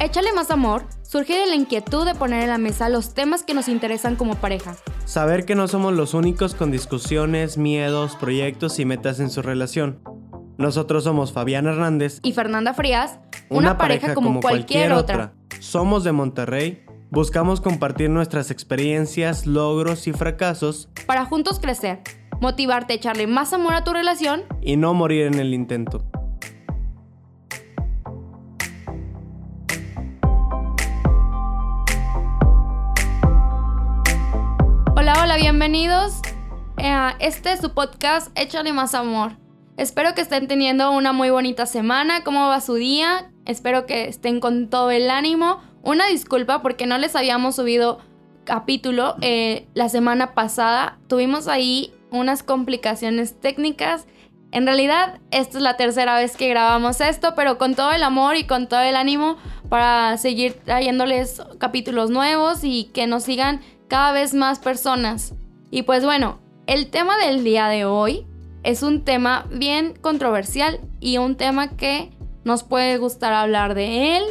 Échale 0.00 0.32
más 0.32 0.52
amor 0.52 0.84
surge 1.02 1.36
de 1.36 1.46
la 1.46 1.56
inquietud 1.56 2.06
de 2.06 2.14
poner 2.14 2.44
en 2.44 2.50
la 2.50 2.58
mesa 2.58 2.88
los 2.88 3.14
temas 3.14 3.42
que 3.42 3.52
nos 3.52 3.66
interesan 3.66 4.14
como 4.14 4.36
pareja. 4.36 4.76
Saber 5.06 5.44
que 5.44 5.56
no 5.56 5.66
somos 5.66 5.92
los 5.92 6.14
únicos 6.14 6.54
con 6.54 6.70
discusiones, 6.70 7.58
miedos, 7.58 8.14
proyectos 8.14 8.78
y 8.78 8.84
metas 8.84 9.18
en 9.18 9.28
su 9.28 9.42
relación. 9.42 10.00
Nosotros 10.56 11.02
somos 11.02 11.32
Fabián 11.32 11.66
Hernández 11.66 12.20
y 12.22 12.32
Fernanda 12.32 12.74
Frías, 12.74 13.18
una, 13.48 13.76
pareja, 13.76 14.14
como, 14.14 14.40
cualquier, 14.40 14.92
otra. 14.92 15.32
Somos 15.58 16.04
de 16.04 16.12
Monterrey, 16.12 16.84
buscamos 17.10 17.60
compartir 17.60 18.08
nuestras 18.08 18.52
experiencias, 18.52 19.46
logros 19.46 20.06
y 20.06 20.12
fracasos 20.12 20.90
para 21.06 21.24
juntos 21.24 21.58
crecer, 21.58 22.02
motivarte 22.40 22.92
a 22.92 22.96
echarle 22.96 23.26
más 23.26 23.52
amor 23.52 23.74
a 23.74 23.82
tu 23.82 23.92
relación 23.92 24.42
y 24.62 24.76
no 24.76 24.94
morir 24.94 25.26
en 25.26 25.40
el 25.40 25.54
intento. 25.54 26.04
Bienvenidos 35.38 36.20
a 36.78 37.14
este 37.20 37.56
su 37.56 37.72
podcast 37.72 38.36
Échale 38.36 38.72
más 38.72 38.92
amor. 38.96 39.36
Espero 39.76 40.12
que 40.12 40.20
estén 40.20 40.48
teniendo 40.48 40.90
una 40.90 41.12
muy 41.12 41.30
bonita 41.30 41.64
semana. 41.64 42.24
¿Cómo 42.24 42.48
va 42.48 42.60
su 42.60 42.74
día? 42.74 43.30
Espero 43.44 43.86
que 43.86 44.08
estén 44.08 44.40
con 44.40 44.68
todo 44.68 44.90
el 44.90 45.08
ánimo. 45.10 45.60
Una 45.82 46.08
disculpa 46.08 46.60
porque 46.60 46.86
no 46.86 46.98
les 46.98 47.14
habíamos 47.14 47.54
subido 47.54 48.00
capítulo 48.42 49.14
eh, 49.20 49.68
la 49.74 49.88
semana 49.88 50.34
pasada. 50.34 50.98
Tuvimos 51.06 51.46
ahí 51.46 51.94
unas 52.10 52.42
complicaciones 52.42 53.38
técnicas. 53.38 54.08
En 54.50 54.66
realidad, 54.66 55.20
esta 55.30 55.58
es 55.58 55.62
la 55.62 55.76
tercera 55.76 56.16
vez 56.16 56.36
que 56.36 56.48
grabamos 56.48 57.00
esto, 57.00 57.34
pero 57.36 57.58
con 57.58 57.76
todo 57.76 57.92
el 57.92 58.02
amor 58.02 58.34
y 58.34 58.44
con 58.44 58.66
todo 58.66 58.80
el 58.80 58.96
ánimo 58.96 59.36
para 59.68 60.16
seguir 60.16 60.54
trayéndoles 60.64 61.42
capítulos 61.58 62.10
nuevos 62.10 62.64
y 62.64 62.90
que 62.92 63.06
nos 63.06 63.22
sigan 63.22 63.60
cada 63.88 64.12
vez 64.12 64.34
más 64.34 64.58
personas. 64.58 65.34
Y 65.70 65.82
pues 65.82 66.04
bueno, 66.04 66.38
el 66.66 66.88
tema 66.88 67.18
del 67.18 67.44
día 67.44 67.68
de 67.68 67.84
hoy 67.84 68.26
es 68.62 68.82
un 68.82 69.04
tema 69.04 69.46
bien 69.50 69.94
controversial 70.00 70.80
y 71.00 71.18
un 71.18 71.36
tema 71.36 71.76
que 71.76 72.10
nos 72.44 72.62
puede 72.62 72.98
gustar 72.98 73.32
hablar 73.32 73.74
de 73.74 74.16
él 74.18 74.24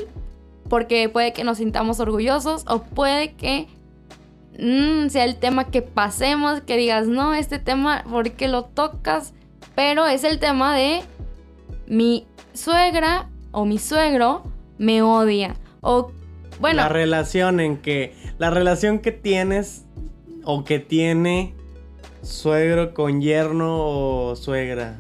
porque 0.70 1.10
puede 1.10 1.34
que 1.34 1.44
nos 1.44 1.58
sintamos 1.58 2.00
orgullosos 2.00 2.66
o 2.68 2.84
puede 2.84 3.34
que 3.34 3.68
mm, 4.60 5.10
sea 5.10 5.24
el 5.26 5.38
tema 5.38 5.66
que 5.72 5.82
pasemos, 5.82 6.62
que 6.62 6.78
digas, 6.78 7.08
no, 7.08 7.34
este 7.34 7.60
tema, 7.60 8.04
¿por 8.10 8.32
qué 8.32 8.48
lo 8.48 8.64
tocas? 8.66 9.34
Pero 9.76 10.06
es 10.08 10.24
el 10.24 10.40
tema 10.40 10.76
de 10.76 11.02
mi 11.88 12.28
suegra 12.54 13.30
o 13.52 13.66
mi 13.66 13.78
suegro 13.78 14.44
me 14.78 15.02
odia. 15.02 15.56
Bueno. 16.60 16.78
La 16.78 16.90
relación 16.90 17.60
en 17.60 17.78
que 17.78 18.16
la 18.38 18.50
relación 18.50 19.00
que 19.00 19.12
tienes 19.12 19.86
o 20.44 20.64
que 20.64 20.80
tiene 20.80 21.54
suegro 22.22 22.94
con 22.94 23.22
yerno 23.22 24.30
o 24.30 24.36
suegra. 24.36 24.98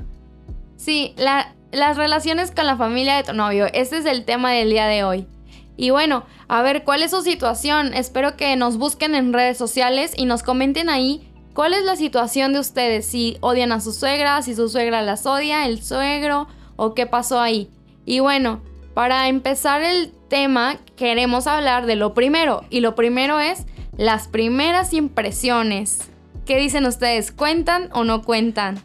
Sí, 0.77 1.15
las 1.17 1.97
relaciones 1.97 2.51
con 2.51 2.65
la 2.65 2.77
familia 2.77 3.17
de 3.17 3.23
tu 3.23 3.33
novio. 3.33 3.67
Ese 3.73 3.97
es 3.97 4.05
el 4.05 4.25
tema 4.25 4.51
del 4.51 4.69
día 4.69 4.87
de 4.87 5.03
hoy. 5.03 5.27
Y 5.75 5.91
bueno, 5.91 6.25
a 6.47 6.61
ver, 6.61 6.83
¿cuál 6.83 7.03
es 7.03 7.11
su 7.11 7.21
situación? 7.21 7.93
Espero 7.93 8.35
que 8.35 8.55
nos 8.55 8.77
busquen 8.77 9.13
en 9.15 9.33
redes 9.33 9.57
sociales 9.57 10.13
y 10.15 10.25
nos 10.25 10.43
comenten 10.43 10.89
ahí 10.89 11.29
cuál 11.53 11.73
es 11.73 11.83
la 11.83 11.95
situación 11.95 12.53
de 12.53 12.59
ustedes. 12.59 13.05
Si 13.05 13.37
odian 13.41 13.71
a 13.71 13.79
su 13.79 13.91
suegra, 13.91 14.41
si 14.41 14.55
su 14.55 14.69
suegra 14.69 15.01
las 15.01 15.25
odia, 15.25 15.65
el 15.65 15.83
suegro 15.83 16.47
o 16.75 16.93
qué 16.93 17.05
pasó 17.05 17.39
ahí. 17.39 17.69
Y 18.05 18.19
bueno, 18.19 18.61
para 18.97 19.27
empezar 19.27 19.83
el 19.83 20.11
tema, 20.27 20.77
queremos 20.95 21.45
hablar 21.45 21.85
de 21.85 21.95
lo 21.95 22.15
primero. 22.15 22.63
Y 22.71 22.79
lo 22.79 22.95
primero 22.95 23.39
es 23.39 23.67
las 23.95 24.27
primeras 24.27 24.91
impresiones. 24.91 26.09
¿Qué 26.47 26.57
dicen 26.57 26.83
ustedes? 26.83 27.31
¿Cuentan 27.31 27.89
o 27.93 28.03
no 28.03 28.23
cuentan? 28.23 28.79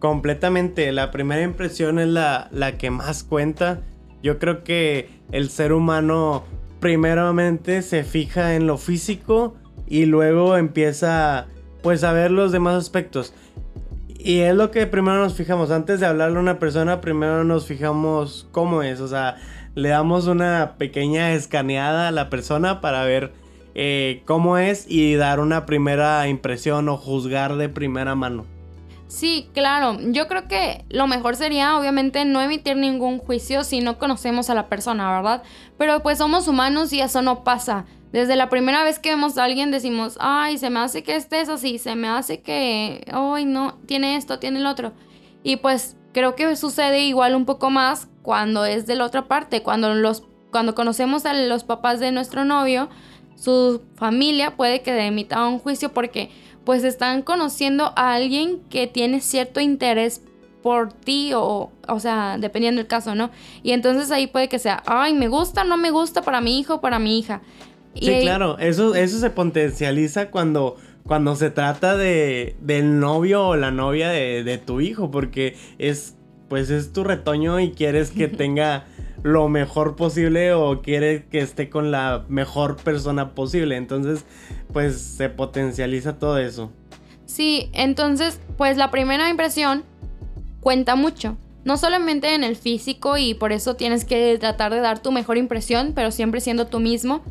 Completamente. 0.00 0.92
La 0.92 1.10
primera 1.10 1.40
impresión 1.40 1.98
es 1.98 2.08
la, 2.08 2.48
la 2.52 2.76
que 2.76 2.90
más 2.90 3.24
cuenta. 3.24 3.80
Yo 4.22 4.38
creo 4.38 4.64
que 4.64 5.08
el 5.32 5.48
ser 5.48 5.72
humano 5.72 6.44
primeramente 6.78 7.80
se 7.80 8.04
fija 8.04 8.56
en 8.56 8.66
lo 8.66 8.76
físico 8.76 9.54
y 9.86 10.04
luego 10.04 10.58
empieza 10.58 11.46
pues 11.82 12.04
a 12.04 12.12
ver 12.12 12.30
los 12.30 12.52
demás 12.52 12.74
aspectos. 12.74 13.32
Y 14.24 14.40
es 14.40 14.54
lo 14.54 14.70
que 14.70 14.86
primero 14.86 15.18
nos 15.18 15.34
fijamos. 15.34 15.70
Antes 15.70 16.00
de 16.00 16.06
hablarle 16.06 16.38
a 16.38 16.40
una 16.40 16.58
persona, 16.58 17.02
primero 17.02 17.44
nos 17.44 17.66
fijamos 17.66 18.48
cómo 18.52 18.82
es. 18.82 19.00
O 19.00 19.06
sea, 19.06 19.36
le 19.74 19.90
damos 19.90 20.28
una 20.28 20.76
pequeña 20.78 21.32
escaneada 21.32 22.08
a 22.08 22.10
la 22.10 22.30
persona 22.30 22.80
para 22.80 23.04
ver 23.04 23.34
eh, 23.74 24.22
cómo 24.24 24.56
es 24.56 24.86
y 24.88 25.14
dar 25.16 25.40
una 25.40 25.66
primera 25.66 26.26
impresión 26.26 26.88
o 26.88 26.96
juzgar 26.96 27.56
de 27.56 27.68
primera 27.68 28.14
mano. 28.14 28.46
Sí, 29.08 29.50
claro. 29.52 29.98
Yo 30.00 30.26
creo 30.26 30.48
que 30.48 30.86
lo 30.88 31.06
mejor 31.06 31.36
sería, 31.36 31.76
obviamente, 31.76 32.24
no 32.24 32.40
emitir 32.40 32.78
ningún 32.78 33.18
juicio 33.18 33.62
si 33.62 33.80
no 33.80 33.98
conocemos 33.98 34.48
a 34.48 34.54
la 34.54 34.68
persona, 34.70 35.14
¿verdad? 35.16 35.42
Pero 35.76 36.02
pues 36.02 36.16
somos 36.16 36.48
humanos 36.48 36.94
y 36.94 37.02
eso 37.02 37.20
no 37.20 37.44
pasa. 37.44 37.84
Desde 38.14 38.36
la 38.36 38.48
primera 38.48 38.84
vez 38.84 39.00
que 39.00 39.08
vemos 39.08 39.36
a 39.38 39.42
alguien 39.42 39.72
decimos, 39.72 40.18
ay, 40.20 40.56
se 40.56 40.70
me 40.70 40.78
hace 40.78 41.02
que 41.02 41.16
este 41.16 41.40
es 41.40 41.48
así, 41.48 41.78
se 41.78 41.96
me 41.96 42.06
hace 42.06 42.42
que, 42.42 43.04
ay, 43.12 43.44
no, 43.44 43.74
tiene 43.86 44.14
esto, 44.14 44.38
tiene 44.38 44.60
el 44.60 44.66
otro. 44.66 44.92
Y 45.42 45.56
pues 45.56 45.96
creo 46.12 46.36
que 46.36 46.54
sucede 46.54 47.06
igual 47.06 47.34
un 47.34 47.44
poco 47.44 47.70
más 47.70 48.06
cuando 48.22 48.64
es 48.66 48.86
de 48.86 48.94
la 48.94 49.04
otra 49.04 49.26
parte, 49.26 49.64
cuando, 49.64 49.94
los, 49.94 50.22
cuando 50.52 50.76
conocemos 50.76 51.26
a 51.26 51.34
los 51.34 51.64
papás 51.64 51.98
de 51.98 52.12
nuestro 52.12 52.44
novio, 52.44 52.88
su 53.34 53.82
familia 53.96 54.54
puede 54.54 54.82
que 54.82 54.96
emita 54.96 55.44
un 55.48 55.58
juicio 55.58 55.92
porque 55.92 56.30
pues 56.64 56.84
están 56.84 57.22
conociendo 57.22 57.92
a 57.96 58.14
alguien 58.14 58.60
que 58.70 58.86
tiene 58.86 59.22
cierto 59.22 59.58
interés 59.58 60.22
por 60.62 60.92
ti 60.92 61.32
o, 61.34 61.72
o 61.88 61.98
sea, 61.98 62.38
dependiendo 62.38 62.78
del 62.78 62.86
caso, 62.86 63.16
¿no? 63.16 63.30
Y 63.64 63.72
entonces 63.72 64.12
ahí 64.12 64.28
puede 64.28 64.48
que 64.48 64.60
sea, 64.60 64.84
ay, 64.86 65.14
me 65.14 65.26
gusta, 65.26 65.64
no 65.64 65.76
me 65.76 65.90
gusta 65.90 66.22
para 66.22 66.40
mi 66.40 66.60
hijo, 66.60 66.80
para 66.80 67.00
mi 67.00 67.18
hija. 67.18 67.42
Sí, 67.94 68.20
claro, 68.22 68.58
eso, 68.58 68.94
eso 68.94 69.18
se 69.18 69.30
potencializa 69.30 70.30
cuando, 70.30 70.76
cuando 71.06 71.36
se 71.36 71.50
trata 71.50 71.96
de, 71.96 72.56
del 72.60 72.98
novio 72.98 73.48
o 73.48 73.56
la 73.56 73.70
novia 73.70 74.08
de, 74.08 74.58
tu 74.64 74.80
hijo, 74.80 75.10
porque 75.10 75.56
es, 75.78 76.16
pues 76.48 76.70
es 76.70 76.92
tu 76.92 77.04
retoño 77.04 77.60
y 77.60 77.70
quieres 77.70 78.10
que 78.10 78.28
tenga 78.28 78.84
lo 79.22 79.48
mejor 79.48 79.96
posible 79.96 80.52
o 80.52 80.82
quieres 80.82 81.24
que 81.30 81.38
esté 81.38 81.70
con 81.70 81.90
la 81.90 82.24
mejor 82.28 82.76
persona 82.76 83.34
posible. 83.34 83.76
Entonces, 83.76 84.24
pues 84.72 85.00
se 85.00 85.30
potencializa 85.30 86.18
todo 86.18 86.38
eso. 86.38 86.72
Sí, 87.26 87.70
entonces, 87.72 88.40
pues 88.56 88.76
la 88.76 88.90
primera 88.90 89.30
impresión 89.30 89.84
cuenta 90.60 90.96
mucho. 90.96 91.36
No 91.64 91.78
solamente 91.78 92.34
en 92.34 92.44
el 92.44 92.56
físico 92.56 93.16
y 93.16 93.32
por 93.32 93.52
eso 93.52 93.74
tienes 93.76 94.04
que 94.04 94.36
tratar 94.38 94.72
de 94.74 94.80
dar 94.80 95.00
tu 95.00 95.12
mejor 95.12 95.38
impresión, 95.38 95.92
pero 95.94 96.10
siempre 96.10 96.42
siendo 96.42 96.66
tú 96.66 96.80
mismo, 96.80 97.22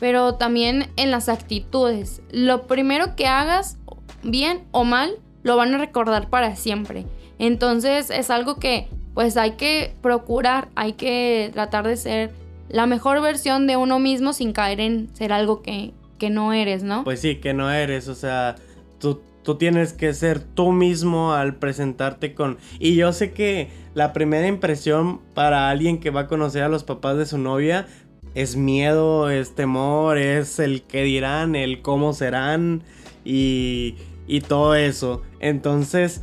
pero 0.00 0.34
también 0.34 0.88
en 0.96 1.10
las 1.10 1.28
actitudes. 1.28 2.22
Lo 2.30 2.66
primero 2.66 3.16
que 3.16 3.26
hagas, 3.26 3.78
bien 4.22 4.64
o 4.70 4.84
mal, 4.84 5.12
lo 5.42 5.56
van 5.56 5.74
a 5.74 5.78
recordar 5.78 6.30
para 6.30 6.56
siempre. 6.56 7.06
Entonces 7.38 8.10
es 8.10 8.30
algo 8.30 8.56
que 8.56 8.88
pues 9.14 9.36
hay 9.36 9.52
que 9.52 9.94
procurar, 10.02 10.68
hay 10.74 10.94
que 10.94 11.50
tratar 11.52 11.86
de 11.86 11.96
ser 11.96 12.32
la 12.68 12.86
mejor 12.86 13.22
versión 13.22 13.66
de 13.66 13.76
uno 13.76 14.00
mismo 14.00 14.32
sin 14.32 14.52
caer 14.52 14.80
en 14.80 15.14
ser 15.14 15.32
algo 15.32 15.62
que, 15.62 15.92
que 16.18 16.30
no 16.30 16.52
eres, 16.52 16.82
¿no? 16.82 17.04
Pues 17.04 17.20
sí, 17.20 17.36
que 17.36 17.54
no 17.54 17.70
eres, 17.70 18.08
o 18.08 18.14
sea, 18.14 18.56
tú, 18.98 19.22
tú 19.44 19.56
tienes 19.56 19.92
que 19.92 20.12
ser 20.14 20.40
tú 20.40 20.72
mismo 20.72 21.32
al 21.32 21.56
presentarte 21.56 22.34
con... 22.34 22.58
Y 22.80 22.96
yo 22.96 23.12
sé 23.12 23.32
que 23.32 23.70
la 23.94 24.12
primera 24.12 24.48
impresión 24.48 25.20
para 25.34 25.68
alguien 25.70 26.00
que 26.00 26.10
va 26.10 26.22
a 26.22 26.26
conocer 26.26 26.64
a 26.64 26.68
los 26.68 26.82
papás 26.82 27.16
de 27.16 27.26
su 27.26 27.38
novia 27.38 27.86
es 28.34 28.56
miedo, 28.56 29.30
es 29.30 29.54
temor, 29.54 30.18
es 30.18 30.58
el 30.58 30.82
qué 30.82 31.02
dirán, 31.02 31.54
el 31.54 31.82
cómo 31.82 32.12
serán 32.12 32.82
y, 33.24 33.96
y 34.26 34.40
todo 34.40 34.74
eso. 34.74 35.22
Entonces, 35.40 36.22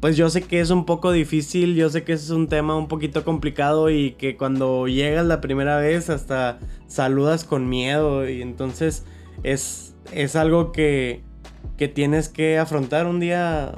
pues 0.00 0.16
yo 0.16 0.28
sé 0.28 0.42
que 0.42 0.60
es 0.60 0.70
un 0.70 0.84
poco 0.84 1.10
difícil, 1.12 1.74
yo 1.74 1.88
sé 1.88 2.04
que 2.04 2.12
es 2.12 2.30
un 2.30 2.48
tema 2.48 2.76
un 2.76 2.88
poquito 2.88 3.24
complicado 3.24 3.90
y 3.90 4.12
que 4.12 4.36
cuando 4.36 4.86
llegas 4.86 5.26
la 5.26 5.40
primera 5.40 5.78
vez 5.78 6.10
hasta 6.10 6.58
saludas 6.86 7.44
con 7.44 7.68
miedo 7.68 8.28
y 8.28 8.42
entonces 8.42 9.04
es, 9.42 9.94
es 10.12 10.36
algo 10.36 10.72
que, 10.72 11.22
que 11.78 11.88
tienes 11.88 12.28
que 12.28 12.58
afrontar 12.58 13.06
un 13.06 13.20
día 13.20 13.74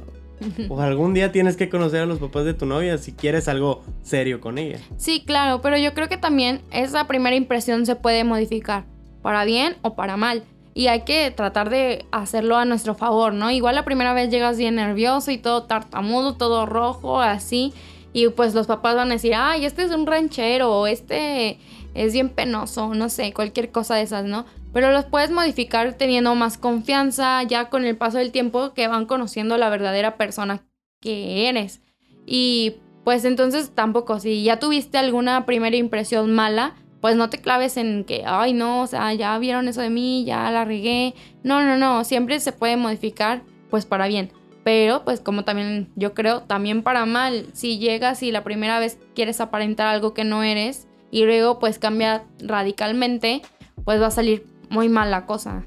o 0.69 0.81
algún 0.81 1.15
día 1.15 1.33
tienes 1.33 1.57
que 1.57 1.69
conocer 1.69 2.01
a 2.01 2.07
los 2.07 2.19
papás 2.19 2.45
de 2.45 2.55
tu 2.55 2.67
novia 2.67 2.99
si 2.99 3.13
quieres 3.13 3.49
algo 3.49 3.83
serio 4.03 4.41
con 4.41 4.59
ella. 4.59 4.79
Sí, 4.97 5.23
claro, 5.27 5.61
pero 5.61 5.77
yo 5.77 5.95
creo 5.95 6.09
que 6.09 6.17
también 6.17 6.61
esa 6.71 7.07
primera 7.07 7.37
impresión 7.37 7.87
se 7.87 7.97
puede 7.97 8.25
modificar, 8.25 8.85
para 9.23 9.45
bien 9.45 9.77
o 9.83 9.95
para 9.95 10.17
mal. 10.17 10.43
Y 10.75 10.87
hay 10.87 11.01
que 11.01 11.31
tratar 11.33 11.71
de 11.71 12.05
hacerlo 12.13 12.57
a 12.57 12.65
nuestro 12.65 12.95
favor, 12.95 13.33
¿no? 13.33 13.51
Igual 13.51 13.75
la 13.75 13.85
primera 13.85 14.13
vez 14.13 14.31
llegas 14.31 14.59
bien 14.59 14.77
nervioso 14.77 15.31
y 15.33 15.39
todo 15.39 15.65
tartamudo, 15.65 16.37
todo 16.37 16.67
rojo, 16.67 17.21
así. 17.21 17.73
y 18.13 18.29
pues 18.29 18.55
los 18.55 18.67
papás 18.67 18.95
van 18.95 19.11
a 19.11 19.15
decir, 19.15 19.35
ay, 19.35 19.65
este 19.65 19.83
es 19.83 19.91
un 19.91 20.07
ranchero, 20.07 20.73
o 20.73 20.87
este 20.87 21.59
es 21.95 22.13
bien 22.13 22.29
penoso, 22.29 22.95
no 22.95 23.09
sé, 23.09 23.33
cualquier 23.33 23.71
cosa 23.71 23.97
de 23.97 24.03
esas, 24.03 24.25
¿no? 24.25 24.47
Pero 24.73 24.93
los 24.93 25.07
puedes 25.07 25.31
modificar 25.31 25.95
teniendo 25.95 26.35
más 26.35 26.59
confianza 26.59 27.43
ya 27.43 27.69
con 27.69 27.85
el 27.85 27.97
paso 27.97 28.19
del 28.19 28.33
tiempo 28.33 28.75
que 28.75 28.89
van 28.89 29.07
conociendo 29.07 29.57
la 29.57 29.71
verdadera 29.71 30.17
persona 30.17 30.67
que 31.01 31.49
eres. 31.49 31.81
Y 32.27 32.77
pues 33.05 33.25
entonces 33.25 33.71
tampoco, 33.75 34.21
si 34.21 34.43
ya 34.43 34.59
tuviste 34.59 34.99
alguna 34.99 35.47
primera 35.47 35.77
impresión 35.77 36.35
mala, 36.35 36.75
pues 37.01 37.17
no 37.17 37.31
te 37.31 37.39
claves 37.39 37.77
en 37.77 38.05
que, 38.05 38.25
ay 38.27 38.53
no, 38.53 38.83
o 38.83 38.87
sea, 38.87 39.15
ya 39.15 39.39
vieron 39.39 39.69
eso 39.69 39.81
de 39.81 39.91
mí, 39.91 40.25
ya 40.25 40.51
la 40.51 40.65
regué. 40.65 41.15
No, 41.43 41.63
no, 41.63 41.77
no, 41.77 42.05
siempre 42.05 42.39
se 42.41 42.53
puede 42.53 42.77
modificar 42.77 43.43
pues 43.71 43.87
para 43.87 44.09
bien. 44.09 44.31
Pero 44.65 45.05
pues 45.05 45.21
como 45.21 45.45
también 45.45 45.91
yo 45.97 46.13
creo, 46.13 46.43
también 46.43 46.83
para 46.83 47.07
mal, 47.07 47.47
si 47.55 47.79
llegas 47.79 48.23
y 48.23 48.33
la 48.33 48.45
primera 48.45 48.79
vez 48.79 48.99
quieres 49.15 49.41
aparentar 49.41 49.87
algo 49.87 50.13
que 50.13 50.25
no 50.25 50.43
eres 50.43 50.89
y 51.11 51.25
luego 51.25 51.59
pues 51.59 51.79
cambia 51.79 52.27
radicalmente, 52.41 53.41
pues 53.85 54.03
va 54.03 54.09
a 54.09 54.11
salir 54.11 54.45
muy 54.71 54.89
mal 54.89 55.11
la 55.11 55.27
cosa. 55.27 55.65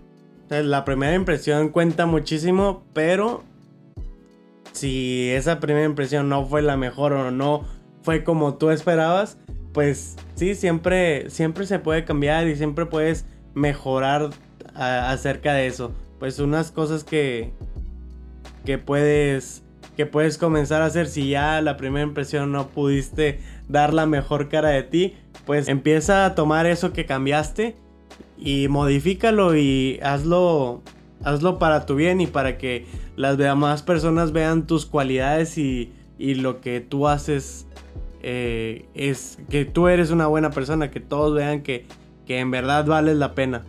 La 0.50 0.84
primera 0.84 1.16
impresión 1.16 1.70
cuenta 1.70 2.06
muchísimo, 2.06 2.84
pero 2.94 3.44
si 4.74 5.30
esa 5.30 5.60
primera 5.60 5.86
impresión 5.86 6.28
no 6.28 6.46
fue 6.46 6.62
la 6.62 6.78
mejor 6.78 7.14
o 7.14 7.32
no 7.32 7.64
fue 8.04 8.24
como 8.24 8.56
tú 8.56 8.70
esperabas, 8.70 9.38
pues 9.74 10.18
sí, 10.36 10.56
siempre, 10.56 11.30
siempre 11.30 11.66
se 11.66 11.80
puede 11.80 12.04
cambiar 12.04 12.48
y 12.48 12.56
siempre 12.56 12.86
puedes 12.86 13.26
mejorar 13.54 14.32
acerca 14.76 15.54
de 15.54 15.68
eso. 15.68 15.94
Pues 16.20 16.40
unas 16.40 16.72
cosas 16.72 17.04
que, 17.04 17.54
que 18.66 18.78
puedes 18.78 19.64
que 19.96 20.06
puedes 20.06 20.38
comenzar 20.38 20.82
a 20.82 20.86
hacer 20.86 21.08
si 21.08 21.30
ya 21.30 21.62
la 21.62 21.78
primera 21.78 22.06
impresión 22.06 22.52
no 22.52 22.68
pudiste 22.68 23.40
dar 23.68 23.94
la 23.94 24.06
mejor 24.06 24.48
cara 24.48 24.70
de 24.70 24.84
ti, 24.84 25.18
pues 25.46 25.68
empieza 25.68 26.26
a 26.26 26.34
tomar 26.34 26.66
eso 26.66 26.94
que 26.94 27.06
cambiaste 27.06 27.76
y 28.42 28.68
modifícalo 28.68 29.56
y 29.56 30.00
hazlo 30.04 30.82
hazlo 31.24 31.60
para 31.60 31.86
tu 31.86 31.96
bien 31.96 32.20
y 32.20 32.28
para 32.28 32.58
que 32.58 32.88
las 33.16 33.38
demás 33.38 33.84
personas 33.84 34.32
vean 34.32 34.66
tus 34.66 34.86
cualidades 34.86 35.58
y, 35.58 35.94
y 36.18 36.34
lo 36.36 36.60
que 36.60 36.82
tú 36.82 37.08
haces 37.08 37.68
eh, 38.24 38.86
es 38.94 39.38
que 39.50 39.66
tú 39.66 39.88
eres 39.88 40.12
una 40.12 40.28
buena 40.28 40.52
persona, 40.52 40.92
que 40.92 41.00
todos 41.00 41.34
vean 41.34 41.62
que, 41.62 41.86
que 42.26 42.40
en 42.40 42.52
verdad 42.52 42.86
vales 42.86 43.18
la 43.18 43.34
pena. 43.34 43.64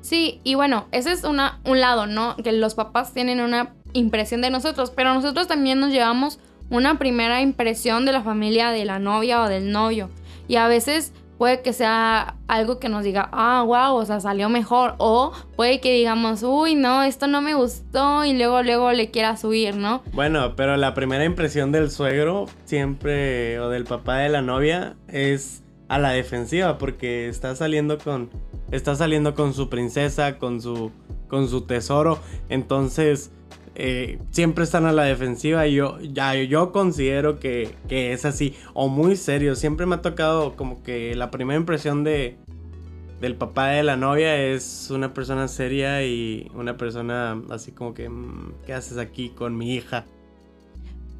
Sí, 0.00 0.40
y 0.44 0.54
bueno, 0.54 0.86
ese 0.92 1.12
es 1.12 1.24
una, 1.24 1.60
un 1.64 1.80
lado, 1.80 2.06
¿no? 2.06 2.36
Que 2.36 2.52
los 2.52 2.74
papás 2.74 3.12
tienen 3.12 3.40
una 3.40 3.74
impresión 3.92 4.40
de 4.40 4.50
nosotros, 4.50 4.90
pero 4.94 5.12
nosotros 5.14 5.48
también 5.48 5.80
nos 5.80 5.90
llevamos 5.90 6.38
una 6.70 6.98
primera 6.98 7.40
impresión 7.40 8.04
de 8.04 8.12
la 8.12 8.22
familia 8.22 8.70
de 8.70 8.84
la 8.84 8.98
novia 8.98 9.42
o 9.42 9.48
del 9.48 9.72
novio. 9.72 10.10
Y 10.48 10.56
a 10.56 10.68
veces 10.68 11.12
puede 11.38 11.62
que 11.62 11.72
sea 11.72 12.36
algo 12.48 12.78
que 12.78 12.88
nos 12.88 13.04
diga, 13.04 13.28
ah, 13.32 13.62
wow, 13.66 13.96
o 13.96 14.04
sea, 14.04 14.20
salió 14.20 14.48
mejor. 14.48 14.94
O 14.98 15.32
puede 15.56 15.80
que 15.80 15.92
digamos, 15.92 16.42
uy, 16.42 16.74
no, 16.74 17.02
esto 17.02 17.26
no 17.26 17.40
me 17.40 17.54
gustó 17.54 18.24
y 18.24 18.32
luego, 18.36 18.62
luego 18.62 18.92
le 18.92 19.10
quiera 19.10 19.36
subir, 19.36 19.76
¿no? 19.76 20.02
Bueno, 20.12 20.54
pero 20.56 20.76
la 20.76 20.94
primera 20.94 21.24
impresión 21.24 21.72
del 21.72 21.90
suegro 21.90 22.46
siempre, 22.64 23.58
o 23.60 23.68
del 23.68 23.84
papá 23.84 24.18
de 24.18 24.28
la 24.28 24.42
novia, 24.42 24.96
es 25.08 25.62
a 25.88 25.98
la 25.98 26.10
defensiva 26.10 26.78
porque 26.78 27.28
está 27.28 27.54
saliendo 27.54 27.98
con, 27.98 28.30
está 28.70 28.96
saliendo 28.96 29.34
con 29.34 29.54
su 29.54 29.68
princesa, 29.68 30.38
con 30.38 30.60
su, 30.60 30.90
con 31.28 31.48
su 31.48 31.62
tesoro. 31.62 32.18
Entonces, 32.48 33.30
eh, 33.78 34.18
siempre 34.30 34.64
están 34.64 34.86
a 34.86 34.92
la 34.92 35.02
defensiva 35.02 35.66
y 35.66 35.74
yo, 35.74 35.98
ya, 36.00 36.34
yo 36.34 36.72
considero 36.72 37.38
que, 37.38 37.74
es 37.90 38.24
así, 38.24 38.54
o 38.72 38.88
muy 38.88 39.16
serio. 39.16 39.54
Siempre 39.54 39.84
me 39.84 39.96
ha 39.96 40.02
tocado 40.02 40.56
como 40.56 40.82
que 40.82 41.14
la 41.14 41.30
primera 41.30 41.60
impresión 41.60 42.02
de, 42.02 42.38
del 43.20 43.34
papá 43.34 43.68
de 43.68 43.82
la 43.82 43.98
novia 43.98 44.34
es 44.34 44.90
una 44.90 45.12
persona 45.12 45.46
seria 45.46 46.02
y 46.04 46.50
una 46.54 46.78
persona 46.78 47.38
así 47.50 47.70
como 47.70 47.92
que, 47.92 48.08
mm, 48.08 48.54
¿qué 48.64 48.72
haces 48.72 48.96
aquí 48.96 49.28
con 49.28 49.58
mi 49.58 49.74
hija? 49.74 50.06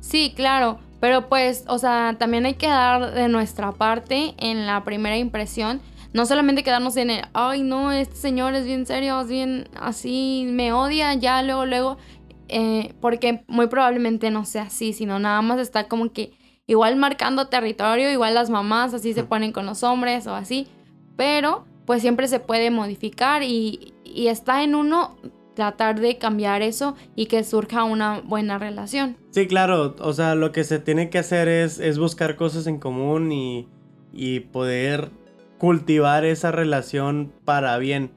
Sí, 0.00 0.32
claro, 0.35 0.79
pero 0.99 1.29
pues, 1.29 1.64
o 1.69 1.79
sea, 1.79 2.17
también 2.19 2.47
hay 2.47 2.55
que 2.55 2.69
dar 2.69 3.12
de 3.12 3.29
nuestra 3.29 3.73
parte 3.73 4.35
en 4.38 4.67
la 4.67 4.82
primera 4.82 5.19
impresión. 5.19 5.82
No 6.14 6.25
solamente 6.25 6.62
quedarnos 6.62 6.97
en 6.97 7.11
el, 7.11 7.25
ay, 7.35 7.62
no, 7.62 7.93
este 7.93 8.17
señor 8.17 8.55
es 8.55 8.64
bien 8.64 8.87
serio, 8.87 9.20
es 9.20 9.29
bien 9.29 9.69
así, 9.79 10.47
me 10.49 10.73
odia, 10.73 11.12
ya 11.12 11.43
luego, 11.43 11.67
luego. 11.67 11.99
Eh, 12.48 12.94
porque 13.00 13.44
muy 13.48 13.66
probablemente 13.66 14.31
no 14.31 14.44
sea 14.44 14.64
así, 14.64 14.93
sino 14.93 15.19
nada 15.19 15.43
más 15.43 15.58
está 15.58 15.88
como 15.88 16.12
que 16.12 16.32
igual 16.66 16.96
marcando 16.96 17.48
territorio, 17.48 18.10
igual 18.10 18.34
las 18.34 18.50
mamás 18.50 18.94
así 18.94 19.14
se 19.14 19.25
ponen 19.25 19.52
con 19.52 19.66
los 19.66 19.82
hombres 19.82 20.26
o 20.26 20.34
así, 20.34 20.69
pero 21.16 21.64
pues 21.87 22.02
siempre 22.02 22.28
se 22.28 22.40
puede 22.40 22.70
modificar 22.70 23.43
y, 23.43 23.94
y 24.04 24.28
está 24.28 24.62
en 24.62 24.75
uno 24.75 25.16
tratar 25.54 26.00
de 26.00 26.19
cambiar 26.19 26.62
eso 26.62 26.96
y 27.16 27.26
que 27.26 27.43
surja 27.43 27.84
una 27.84 28.20
buena 28.20 28.58
relación. 28.58 29.16
Sí, 29.31 29.46
claro, 29.46 29.96
o 29.98 30.12
sea, 30.12 30.34
lo 30.34 30.52
que 30.52 30.64
se 30.64 30.78
tiene 30.78 31.08
que 31.10 31.19
hacer 31.19 31.48
es, 31.48 31.81
es 31.81 31.98
buscar 31.98 32.37
cosas 32.37 32.66
en 32.66 32.78
común 32.78 33.32
y, 33.32 33.66
y 34.12 34.40
poder 34.40 35.10
cultivar 35.58 36.25
esa 36.25 36.52
relación 36.52 37.32
para 37.44 37.76
bien. 37.78 38.10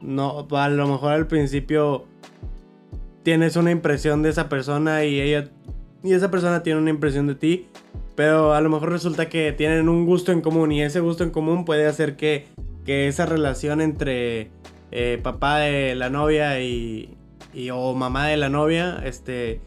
No, 0.00 0.46
a 0.50 0.68
lo 0.68 0.88
mejor 0.88 1.12
al 1.12 1.26
principio 1.26 2.06
tienes 3.26 3.56
una 3.56 3.72
impresión 3.72 4.22
de 4.22 4.28
esa 4.28 4.48
persona 4.48 5.04
y 5.04 5.20
ella 5.20 5.50
y 6.04 6.12
esa 6.12 6.30
persona 6.30 6.62
tiene 6.62 6.78
una 6.78 6.90
impresión 6.90 7.26
de 7.26 7.34
ti, 7.34 7.66
pero 8.14 8.54
a 8.54 8.60
lo 8.60 8.70
mejor 8.70 8.92
resulta 8.92 9.28
que 9.28 9.50
tienen 9.50 9.88
un 9.88 10.06
gusto 10.06 10.30
en 10.30 10.40
común 10.40 10.70
y 10.70 10.80
ese 10.80 11.00
gusto 11.00 11.24
en 11.24 11.30
común 11.30 11.64
puede 11.64 11.88
hacer 11.88 12.14
que, 12.14 12.46
que 12.84 13.08
esa 13.08 13.26
relación 13.26 13.80
entre 13.80 14.52
eh, 14.92 15.18
papá 15.20 15.58
de 15.58 15.96
la 15.96 16.08
novia 16.08 16.60
y, 16.60 17.16
y, 17.52 17.70
o 17.70 17.94
mamá 17.94 18.28
de 18.28 18.36
la 18.36 18.48
novia 18.48 19.02
este 19.04 19.60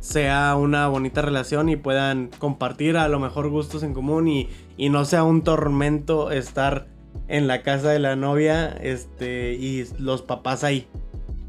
sea 0.00 0.56
una 0.56 0.88
bonita 0.88 1.22
relación 1.22 1.68
y 1.68 1.76
puedan 1.76 2.30
compartir 2.40 2.96
a 2.96 3.06
lo 3.06 3.20
mejor 3.20 3.48
gustos 3.48 3.84
en 3.84 3.94
común 3.94 4.26
y, 4.26 4.48
y 4.76 4.88
no 4.88 5.04
sea 5.04 5.22
un 5.22 5.44
tormento 5.44 6.32
estar 6.32 6.88
en 7.28 7.46
la 7.46 7.62
casa 7.62 7.90
de 7.90 8.00
la 8.00 8.16
novia 8.16 8.76
este 8.80 9.54
y 9.54 9.84
los 10.00 10.22
papás 10.22 10.64
ahí. 10.64 10.88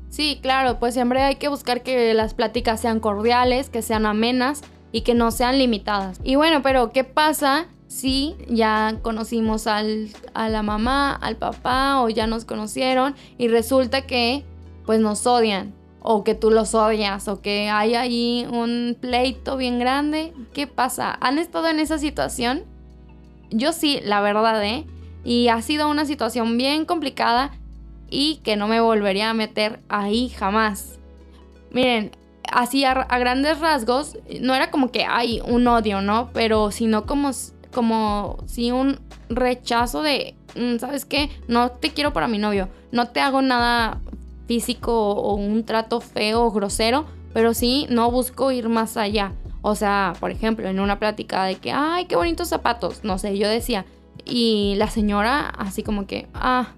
Sí, 0.09 0.39
claro, 0.41 0.79
pues 0.79 0.93
siempre 0.93 1.21
hay 1.21 1.35
que 1.35 1.47
buscar 1.47 1.83
que 1.83 2.13
las 2.13 2.33
pláticas 2.33 2.79
sean 2.79 2.99
cordiales, 2.99 3.69
que 3.69 3.81
sean 3.81 4.05
amenas 4.05 4.61
y 4.91 5.01
que 5.01 5.13
no 5.13 5.31
sean 5.31 5.57
limitadas. 5.57 6.19
Y 6.23 6.35
bueno, 6.35 6.61
pero 6.61 6.91
¿qué 6.91 7.03
pasa 7.03 7.67
si 7.87 8.35
ya 8.49 8.97
conocimos 9.01 9.67
al, 9.67 10.09
a 10.33 10.49
la 10.49 10.63
mamá, 10.63 11.13
al 11.13 11.35
papá 11.35 12.01
o 12.01 12.09
ya 12.09 12.27
nos 12.27 12.45
conocieron 12.45 13.15
y 13.37 13.47
resulta 13.47 14.05
que 14.07 14.45
pues 14.85 14.99
nos 14.99 15.27
odian? 15.27 15.73
O 16.01 16.23
que 16.23 16.35
tú 16.35 16.51
los 16.51 16.73
odias, 16.73 17.27
o 17.27 17.41
que 17.41 17.69
hay 17.69 17.95
ahí 17.95 18.47
un 18.49 18.95
pleito 18.99 19.57
bien 19.57 19.77
grande. 19.77 20.33
¿Qué 20.53 20.65
pasa? 20.65 21.17
¿Han 21.19 21.37
estado 21.37 21.67
en 21.67 21.79
esa 21.79 21.97
situación? 21.97 22.63
Yo 23.49 23.73
sí, 23.73 23.99
la 24.03 24.21
verdad, 24.21 24.63
¿eh? 24.63 24.85
Y 25.25 25.49
ha 25.49 25.61
sido 25.61 25.89
una 25.89 26.05
situación 26.05 26.57
bien 26.57 26.85
complicada 26.85 27.51
y 28.09 28.37
que 28.37 28.55
no 28.55 28.67
me 28.67 28.81
volvería 28.81 29.29
a 29.29 29.33
meter 29.33 29.79
ahí 29.89 30.29
jamás. 30.29 30.99
Miren, 31.71 32.11
así 32.51 32.85
a, 32.85 32.93
grandes 32.93 33.59
rasgos, 33.59 34.17
no 34.41 34.55
era 34.55 34.71
como 34.71 34.91
que 34.91 35.05
hay 35.05 35.41
un 35.45 35.67
odio, 35.67 36.01
¿no? 36.01 36.29
Pero 36.33 36.71
sino 36.71 37.05
como, 37.05 37.31
como 37.73 38.37
si 38.45 38.71
un 38.71 38.99
rechazo 39.29 40.01
de, 40.01 40.35
mm, 40.55 40.77
¿sabes 40.79 41.05
qué? 41.05 41.29
No 41.47 41.71
te 41.71 41.91
quiero 41.91 42.13
para 42.13 42.27
mi 42.27 42.37
novio, 42.37 42.69
no 42.91 43.09
te 43.09 43.19
hago 43.19 43.41
nada 43.41 44.01
físico 44.47 45.11
o 45.11 45.35
un 45.35 45.65
trato 45.65 45.99
feo 45.99 46.45
o 46.45 46.51
grosero, 46.51 47.05
pero 47.33 47.53
sí 47.53 47.85
no 47.89 48.09
busco 48.09 48.51
ir 48.51 48.69
más 48.69 48.97
allá. 48.97 49.33
O 49.61 49.75
sea, 49.75 50.13
por 50.19 50.31
ejemplo, 50.31 50.69
en 50.69 50.79
una 50.79 50.97
plática 50.99 51.43
de 51.43 51.55
que, 51.55 51.71
ay, 51.71 52.05
qué 52.05 52.15
bonitos 52.15 52.47
zapatos, 52.47 53.03
no 53.03 53.17
sé, 53.17 53.37
yo 53.37 53.49
decía, 53.49 53.85
y 54.23 54.75
la 54.77 54.89
señora 54.89 55.49
así 55.49 55.83
como 55.83 56.07
que, 56.07 56.27
ah, 56.33 56.69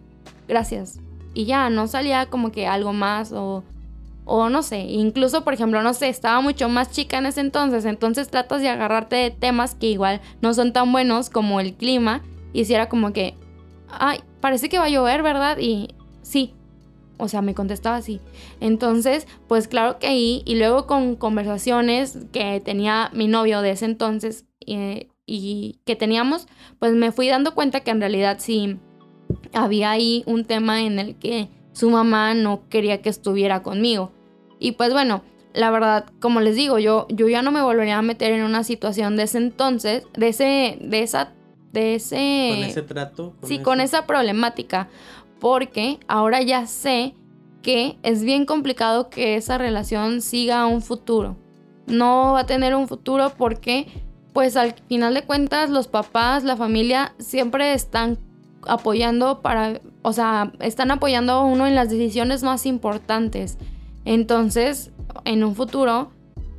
gracias, 0.47 0.99
y 1.33 1.45
ya, 1.45 1.69
no 1.69 1.87
salía 1.87 2.27
como 2.27 2.51
que 2.51 2.67
algo 2.67 2.93
más 2.93 3.31
o, 3.31 3.63
o 4.25 4.49
no 4.49 4.61
sé, 4.61 4.79
incluso 4.79 5.43
por 5.43 5.53
ejemplo, 5.53 5.81
no 5.81 5.93
sé, 5.93 6.09
estaba 6.09 6.41
mucho 6.41 6.69
más 6.69 6.91
chica 6.91 7.17
en 7.17 7.25
ese 7.25 7.41
entonces, 7.41 7.85
entonces 7.85 8.29
tratas 8.29 8.61
de 8.61 8.69
agarrarte 8.69 9.15
de 9.15 9.31
temas 9.31 9.75
que 9.75 9.87
igual 9.87 10.21
no 10.41 10.53
son 10.53 10.73
tan 10.73 10.91
buenos 10.91 11.29
como 11.29 11.59
el 11.59 11.73
clima 11.73 12.21
y 12.53 12.65
si 12.65 12.73
era 12.73 12.89
como 12.89 13.13
que, 13.13 13.35
ay, 13.89 14.21
parece 14.41 14.69
que 14.69 14.79
va 14.79 14.85
a 14.85 14.89
llover, 14.89 15.23
¿verdad? 15.23 15.57
Y 15.59 15.95
sí, 16.21 16.53
o 17.17 17.27
sea, 17.27 17.41
me 17.41 17.53
contestaba 17.53 17.97
así. 17.97 18.21
Entonces, 18.59 19.27
pues 19.47 19.67
claro 19.67 19.99
que 19.99 20.07
ahí, 20.07 20.41
y 20.45 20.55
luego 20.55 20.87
con 20.87 21.15
conversaciones 21.15 22.17
que 22.31 22.61
tenía 22.61 23.11
mi 23.13 23.27
novio 23.27 23.61
de 23.61 23.71
ese 23.71 23.85
entonces 23.85 24.45
eh, 24.65 25.09
y 25.25 25.79
que 25.85 25.95
teníamos, 25.95 26.47
pues 26.79 26.93
me 26.93 27.11
fui 27.11 27.27
dando 27.27 27.53
cuenta 27.53 27.81
que 27.81 27.91
en 27.91 27.99
realidad 27.99 28.37
sí 28.39 28.79
había 29.53 29.91
ahí 29.91 30.23
un 30.25 30.45
tema 30.45 30.81
en 30.81 30.99
el 30.99 31.15
que 31.15 31.49
su 31.73 31.89
mamá 31.89 32.33
no 32.33 32.61
quería 32.69 33.01
que 33.01 33.09
estuviera 33.09 33.63
conmigo. 33.63 34.11
Y 34.59 34.73
pues 34.73 34.91
bueno, 34.91 35.23
la 35.53 35.71
verdad, 35.71 36.05
como 36.19 36.41
les 36.41 36.55
digo, 36.55 36.79
yo, 36.79 37.07
yo 37.09 37.27
ya 37.27 37.41
no 37.41 37.51
me 37.51 37.61
volvería 37.61 37.97
a 37.97 38.01
meter 38.01 38.33
en 38.33 38.43
una 38.43 38.63
situación 38.63 39.15
de 39.15 39.23
ese 39.23 39.37
entonces, 39.37 40.03
de 40.13 40.27
ese, 40.27 40.77
de 40.81 41.03
esa, 41.03 41.33
de 41.71 41.95
ese... 41.95 42.49
Con 42.51 42.63
ese 42.63 42.81
trato. 42.81 43.33
sí, 43.43 43.59
con 43.59 43.81
esa 43.81 44.05
problemática, 44.05 44.89
porque 45.39 45.99
ahora 46.07 46.41
ya 46.41 46.67
sé 46.67 47.13
que 47.61 47.97
es 48.03 48.23
bien 48.23 48.45
complicado 48.45 49.09
que 49.09 49.35
esa 49.35 49.57
relación 49.57 50.21
siga 50.21 50.65
un 50.65 50.81
futuro. 50.81 51.35
No 51.87 52.33
va 52.33 52.41
a 52.41 52.45
tener 52.45 52.75
un 52.75 52.87
futuro 52.87 53.33
porque, 53.37 53.87
pues 54.33 54.55
al 54.55 54.75
final 54.87 55.13
de 55.13 55.23
cuentas, 55.23 55.69
los 55.69 55.87
papás, 55.87 56.43
la 56.43 56.55
familia, 56.55 57.15
siempre 57.17 57.73
están 57.73 58.17
apoyando 58.67 59.41
para, 59.41 59.79
o 60.01 60.13
sea, 60.13 60.51
están 60.59 60.91
apoyando 60.91 61.33
a 61.33 61.43
uno 61.43 61.67
en 61.67 61.75
las 61.75 61.89
decisiones 61.89 62.43
más 62.43 62.65
importantes. 62.65 63.57
Entonces, 64.05 64.91
en 65.25 65.43
un 65.43 65.55
futuro, 65.55 66.11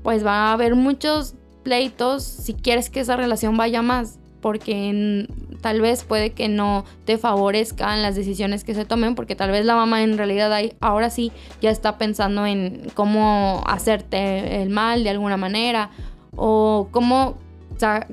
pues 0.03 0.25
va 0.25 0.49
a 0.49 0.53
haber 0.53 0.75
muchos 0.75 1.35
pleitos 1.63 2.23
si 2.23 2.55
quieres 2.55 2.91
que 2.91 3.01
esa 3.01 3.17
relación 3.17 3.57
vaya 3.57 3.83
más, 3.83 4.19
porque 4.41 5.27
tal 5.61 5.81
vez 5.81 6.05
puede 6.05 6.31
que 6.31 6.49
no 6.49 6.85
te 7.05 7.19
favorezcan 7.19 8.03
las 8.03 8.17
decisiones 8.17 8.65
que 8.65 8.75
se 8.75 8.85
tomen, 8.87 9.15
porque 9.15 9.37
tal 9.37 9.51
vez 9.51 9.67
la 9.67 9.75
mamá 9.75 10.03
en 10.03 10.17
realidad 10.17 10.51
ahora 10.81 11.11
sí 11.11 11.33
ya 11.61 11.71
está 11.71 11.99
pensando 11.99 12.47
en 12.47 12.91
cómo 12.95 13.63
hacerte 13.67 14.63
el 14.63 14.71
mal 14.71 15.05
de 15.05 15.11
alguna 15.11 15.37
manera, 15.37 15.91
o 16.35 16.89
cómo 16.91 17.35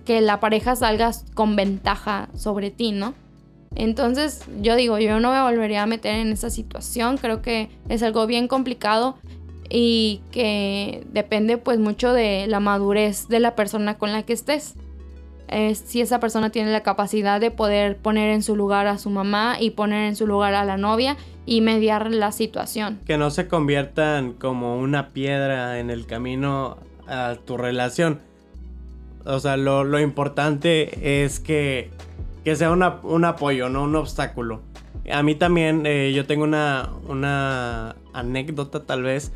que 0.05 0.21
la 0.21 0.39
pareja 0.39 0.75
salga 0.75 1.11
con 1.33 1.55
ventaja 1.55 2.29
sobre 2.33 2.71
ti, 2.71 2.91
¿no? 2.91 3.13
Entonces 3.77 4.43
yo 4.59 4.75
digo, 4.75 4.97
yo 4.97 5.19
no 5.19 5.31
me 5.31 5.39
volvería 5.39 5.83
a 5.83 5.85
meter 5.85 6.15
en 6.15 6.31
esa 6.31 6.49
situación, 6.49 7.17
creo 7.17 7.43
que 7.43 7.69
es 7.89 8.01
algo 8.01 8.25
bien 8.25 8.47
complicado 8.47 9.17
y 9.69 10.21
que 10.31 11.05
depende 11.11 11.59
pues 11.59 11.77
mucho 11.77 12.11
de 12.11 12.47
la 12.47 12.59
madurez 12.59 13.27
de 13.27 13.39
la 13.39 13.53
persona 13.53 13.99
con 13.99 14.11
la 14.11 14.23
que 14.23 14.33
estés. 14.33 14.73
si 15.85 16.01
esa 16.01 16.19
persona 16.19 16.49
tiene 16.49 16.71
la 16.71 16.81
capacidad 16.81 17.39
de 17.39 17.51
poder 17.51 17.97
poner 17.97 18.31
en 18.31 18.41
su 18.41 18.55
lugar 18.55 18.87
a 18.87 18.97
su 18.97 19.11
mamá 19.11 19.57
y 19.59 19.69
poner 19.69 20.07
en 20.07 20.15
su 20.15 20.25
lugar 20.25 20.55
a 20.55 20.65
la 20.65 20.77
novia 20.77 21.15
y 21.45 21.61
mediar 21.61 22.11
la 22.11 22.31
situación. 22.31 22.99
Que 23.05 23.19
no 23.19 23.29
se 23.29 23.47
conviertan 23.47 24.33
como 24.33 24.79
una 24.79 25.09
piedra 25.09 25.77
en 25.79 25.91
el 25.91 26.07
camino 26.07 26.77
a 27.07 27.35
tu 27.45 27.57
relación. 27.57 28.21
O 29.23 29.39
sea, 29.39 29.55
lo, 29.55 29.83
lo 29.83 29.99
importante 29.99 31.23
es 31.23 31.39
que 31.39 31.91
que 32.47 32.55
sea 32.55 32.71
un 32.71 33.25
apoyo, 33.25 33.67
no 33.67 33.83
un 33.83 33.97
obstáculo. 33.97 34.61
A 35.11 35.21
mí 35.21 35.35
también, 35.35 35.85
eh, 35.85 36.13
yo 36.15 36.25
tengo 36.25 36.45
una, 36.45 36.91
una 37.05 37.97
anécdota 38.13 38.85
tal 38.85 39.03
vez 39.03 39.33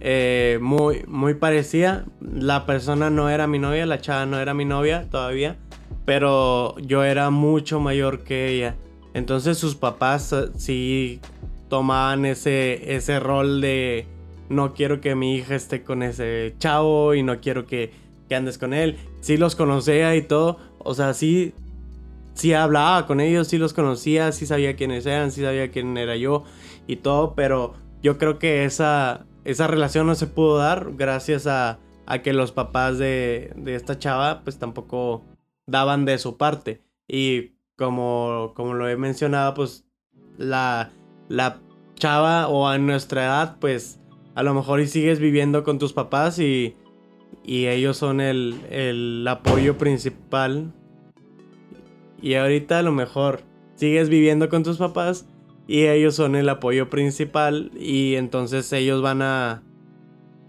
eh, 0.00 0.58
muy, 0.62 1.04
muy 1.06 1.34
parecida. 1.34 2.06
La 2.22 2.64
persona 2.64 3.10
no 3.10 3.28
era 3.28 3.46
mi 3.46 3.58
novia, 3.58 3.84
la 3.84 4.00
chava 4.00 4.24
no 4.24 4.40
era 4.40 4.54
mi 4.54 4.64
novia 4.64 5.06
todavía, 5.10 5.58
pero 6.06 6.78
yo 6.78 7.04
era 7.04 7.28
mucho 7.28 7.78
mayor 7.78 8.20
que 8.20 8.48
ella. 8.48 8.74
Entonces 9.12 9.58
sus 9.58 9.74
papás 9.74 10.32
eh, 10.32 10.48
sí 10.56 11.20
tomaban 11.68 12.24
ese, 12.24 12.96
ese 12.96 13.20
rol 13.20 13.60
de 13.60 14.06
no 14.48 14.72
quiero 14.72 15.02
que 15.02 15.14
mi 15.14 15.34
hija 15.34 15.56
esté 15.56 15.82
con 15.82 16.02
ese 16.02 16.54
chavo 16.58 17.14
y 17.14 17.22
no 17.22 17.38
quiero 17.38 17.66
que, 17.66 17.92
que 18.30 18.34
andes 18.34 18.56
con 18.56 18.72
él. 18.72 18.96
Sí 19.20 19.36
los 19.36 19.56
conocía 19.56 20.16
y 20.16 20.22
todo. 20.22 20.56
O 20.78 20.94
sea, 20.94 21.12
sí 21.12 21.52
sí 22.34 22.52
hablaba 22.54 23.06
con 23.06 23.20
ellos, 23.20 23.48
sí 23.48 23.58
los 23.58 23.72
conocía, 23.72 24.32
sí 24.32 24.46
sabía 24.46 24.76
quiénes 24.76 25.06
eran, 25.06 25.30
sí 25.30 25.42
sabía 25.42 25.70
quién 25.70 25.96
era 25.96 26.16
yo 26.16 26.44
y 26.86 26.96
todo, 26.96 27.34
pero 27.34 27.74
yo 28.02 28.18
creo 28.18 28.38
que 28.38 28.64
esa, 28.64 29.26
esa 29.44 29.66
relación 29.66 30.06
no 30.06 30.14
se 30.14 30.26
pudo 30.26 30.58
dar 30.58 30.92
gracias 30.96 31.46
a, 31.46 31.78
que 32.24 32.32
los 32.32 32.50
papás 32.50 32.98
de, 32.98 33.54
esta 33.66 33.96
chava 33.96 34.42
pues 34.42 34.58
tampoco 34.58 35.22
daban 35.66 36.04
de 36.04 36.18
su 36.18 36.36
parte. 36.36 36.82
Y 37.06 37.52
como, 37.76 38.52
como 38.56 38.74
lo 38.74 38.88
he 38.88 38.96
mencionado, 38.96 39.54
pues 39.54 39.86
la, 40.36 40.90
la 41.28 41.60
chava 41.94 42.48
o 42.48 42.66
a 42.66 42.78
nuestra 42.78 43.24
edad 43.24 43.58
pues 43.60 44.00
a 44.34 44.42
lo 44.42 44.54
mejor 44.54 44.80
y 44.80 44.88
sigues 44.88 45.20
viviendo 45.20 45.62
con 45.62 45.78
tus 45.78 45.92
papás 45.92 46.40
y, 46.40 46.74
y 47.44 47.66
ellos 47.66 47.96
son 47.96 48.20
el, 48.20 48.60
el 48.70 49.26
apoyo 49.28 49.78
principal 49.78 50.72
y 52.22 52.34
ahorita 52.34 52.78
a 52.78 52.82
lo 52.82 52.92
mejor 52.92 53.42
sigues 53.74 54.08
viviendo 54.08 54.48
con 54.48 54.62
tus 54.62 54.78
papás 54.78 55.26
y 55.66 55.86
ellos 55.86 56.16
son 56.16 56.36
el 56.36 56.48
apoyo 56.48 56.90
principal 56.90 57.70
y 57.78 58.16
entonces 58.16 58.72
ellos 58.72 59.02
van 59.02 59.22
a 59.22 59.62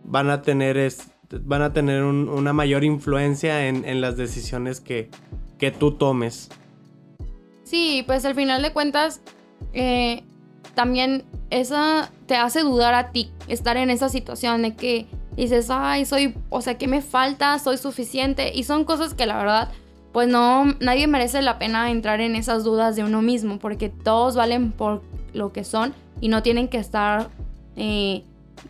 van 0.04 0.30
a 0.30 0.42
tener 0.42 0.92
van 1.44 1.62
a 1.62 1.74
tener 1.74 2.04
una 2.04 2.54
mayor 2.54 2.84
influencia 2.84 3.68
en, 3.68 4.02
las 4.02 4.18
decisiones 4.18 4.82
que, 4.82 5.10
que, 5.58 5.72
tú 5.72 5.94
tomes. 5.94 6.50
Sí, 7.64 8.04
pues 8.06 8.26
al 8.26 8.36
final 8.36 8.62
de 8.62 8.74
cuentas 8.74 9.22
eh, 9.72 10.24
también 10.74 11.24
esa 11.50 12.12
te 12.26 12.36
hace 12.36 12.62
dudar 12.62 12.94
a 12.94 13.12
ti 13.12 13.32
estar 13.48 13.78
en 13.78 13.90
esa 13.90 14.10
situación 14.10 14.62
de 14.64 14.76
que 14.76 15.08
dices, 15.36 15.68
ay, 15.70 16.06
soy, 16.06 16.36
o 16.50 16.62
sea, 16.62 16.78
¿qué 16.78 16.88
me 16.88 17.02
falta? 17.02 17.58
Soy 17.60 17.78
suficiente. 17.78 18.52
Y 18.54 18.64
son 18.64 18.86
cosas 18.86 19.14
que 19.14 19.26
la 19.26 19.38
verdad 19.38 19.72
pues 20.12 20.28
no, 20.28 20.66
nadie 20.80 21.08
merece 21.08 21.42
la 21.42 21.58
pena 21.58 21.90
entrar 21.90 22.22
en 22.22 22.36
esas 22.36 22.64
dudas 22.64 22.96
de 22.96 23.04
uno 23.04 23.22
mismo, 23.22 23.60
porque 23.60 23.90
todos 23.90 24.36
valen 24.36 24.72
por 24.72 25.02
lo 25.34 25.54
que 25.54 25.64
son 25.64 25.94
y 26.20 26.28
no 26.28 26.44
tienen 26.44 26.68
que 26.68 26.78
estar 26.78 27.30
eh, 27.76 28.24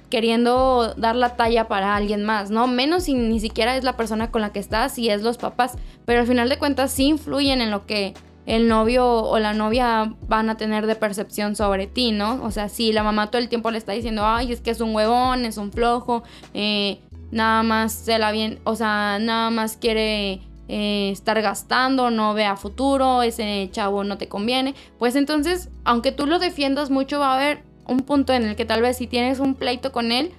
queriendo 0.09 0.93
dar 0.97 1.15
la 1.15 1.35
talla 1.35 1.67
para 1.67 1.95
alguien 1.95 2.23
más, 2.23 2.51
¿no? 2.51 2.67
Menos 2.67 3.03
si 3.03 3.13
ni 3.13 3.39
siquiera 3.39 3.75
es 3.75 3.83
la 3.83 3.97
persona 3.97 4.29
con 4.29 4.41
la 4.41 4.51
que 4.51 4.59
estás, 4.59 4.97
y 4.99 5.09
es 5.09 5.23
los 5.23 5.37
papás, 5.37 5.77
pero 6.05 6.21
al 6.21 6.27
final 6.27 6.49
de 6.49 6.59
cuentas 6.59 6.91
sí 6.91 7.05
influyen 7.05 7.61
en 7.61 7.71
lo 7.71 7.85
que 7.85 8.13
el 8.45 8.67
novio 8.67 9.05
o 9.07 9.39
la 9.39 9.53
novia 9.53 10.13
van 10.27 10.49
a 10.49 10.57
tener 10.57 10.87
de 10.87 10.95
percepción 10.95 11.55
sobre 11.55 11.87
ti, 11.87 12.11
¿no? 12.11 12.43
O 12.43 12.51
sea, 12.51 12.69
si 12.69 12.91
la 12.91 13.03
mamá 13.03 13.31
todo 13.31 13.41
el 13.41 13.49
tiempo 13.49 13.71
le 13.71 13.77
está 13.77 13.93
diciendo, 13.93 14.25
ay, 14.25 14.51
es 14.51 14.61
que 14.61 14.71
es 14.71 14.81
un 14.81 14.95
huevón, 14.95 15.45
es 15.45 15.57
un 15.57 15.71
flojo, 15.71 16.23
eh, 16.53 16.99
nada 17.31 17.63
más 17.63 17.93
se 17.93 18.17
la 18.19 18.31
bien, 18.31 18.59
o 18.63 18.75
sea, 18.75 19.19
nada 19.19 19.49
más 19.49 19.77
quiere 19.77 20.41
eh, 20.73 21.11
estar 21.11 21.41
gastando, 21.41 22.11
no 22.11 22.33
ve 22.33 22.45
a 22.45 22.55
futuro, 22.55 23.23
ese 23.23 23.67
chavo 23.73 24.05
no 24.05 24.17
te 24.17 24.29
conviene, 24.29 24.73
pues 24.97 25.17
entonces, 25.17 25.67
aunque 25.83 26.13
tú 26.13 26.25
lo 26.25 26.39
defiendas 26.39 26.89
mucho, 26.89 27.19
va 27.19 27.33
a 27.33 27.35
haber 27.35 27.63
un 27.87 27.99
punto 27.99 28.31
en 28.31 28.43
el 28.43 28.55
que 28.55 28.63
tal 28.63 28.81
vez 28.81 28.95
si 28.95 29.05
tienes 29.05 29.39
un 29.39 29.55
pleito 29.55 29.91
con 29.91 30.13
él, 30.13 30.31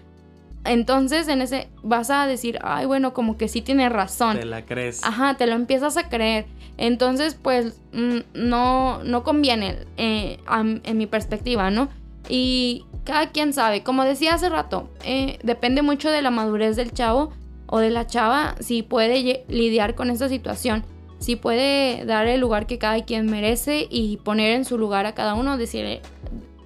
entonces 0.64 1.28
en 1.28 1.42
ese 1.42 1.68
vas 1.82 2.08
a 2.08 2.26
decir, 2.26 2.58
ay, 2.62 2.86
bueno, 2.86 3.12
como 3.12 3.36
que 3.36 3.46
sí 3.46 3.60
tiene 3.60 3.90
razón. 3.90 4.38
Te 4.38 4.46
la 4.46 4.64
crees. 4.64 5.04
Ajá, 5.04 5.34
te 5.34 5.46
lo 5.46 5.52
empiezas 5.52 5.98
a 5.98 6.08
creer. 6.08 6.46
Entonces, 6.78 7.34
pues 7.34 7.78
mm, 7.92 8.20
no, 8.32 9.04
no 9.04 9.24
conviene 9.24 9.80
eh, 9.98 10.38
en 10.48 10.96
mi 10.96 11.06
perspectiva, 11.06 11.70
¿no? 11.70 11.90
Y 12.30 12.86
cada 13.04 13.32
quien 13.32 13.52
sabe, 13.52 13.82
como 13.82 14.04
decía 14.04 14.32
hace 14.32 14.48
rato, 14.48 14.88
eh, 15.04 15.38
depende 15.42 15.82
mucho 15.82 16.10
de 16.10 16.22
la 16.22 16.30
madurez 16.30 16.76
del 16.76 16.92
chavo 16.92 17.34
o 17.74 17.78
de 17.78 17.88
la 17.88 18.06
chava 18.06 18.54
si 18.60 18.82
puede 18.82 19.46
lidiar 19.48 19.94
con 19.94 20.10
esta 20.10 20.28
situación, 20.28 20.84
si 21.20 21.36
puede 21.36 22.04
dar 22.04 22.26
el 22.26 22.38
lugar 22.38 22.66
que 22.66 22.76
cada 22.76 23.02
quien 23.02 23.24
merece 23.30 23.86
y 23.88 24.18
poner 24.18 24.54
en 24.54 24.66
su 24.66 24.76
lugar 24.76 25.06
a 25.06 25.14
cada 25.14 25.32
uno, 25.32 25.56
decirle, 25.56 26.02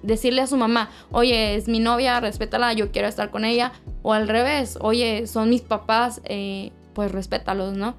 decirle 0.03 0.41
a 0.41 0.47
su 0.47 0.57
mamá, 0.57 0.89
oye, 1.13 1.55
es 1.55 1.69
mi 1.69 1.79
novia, 1.79 2.19
respétala, 2.19 2.73
yo 2.73 2.91
quiero 2.91 3.07
estar 3.07 3.31
con 3.31 3.45
ella, 3.45 3.71
o 4.01 4.11
al 4.11 4.27
revés, 4.27 4.77
oye, 4.81 5.27
son 5.27 5.49
mis 5.49 5.61
papás, 5.61 6.19
eh, 6.25 6.73
pues 6.93 7.09
respétalos, 7.09 7.77
¿no? 7.77 7.95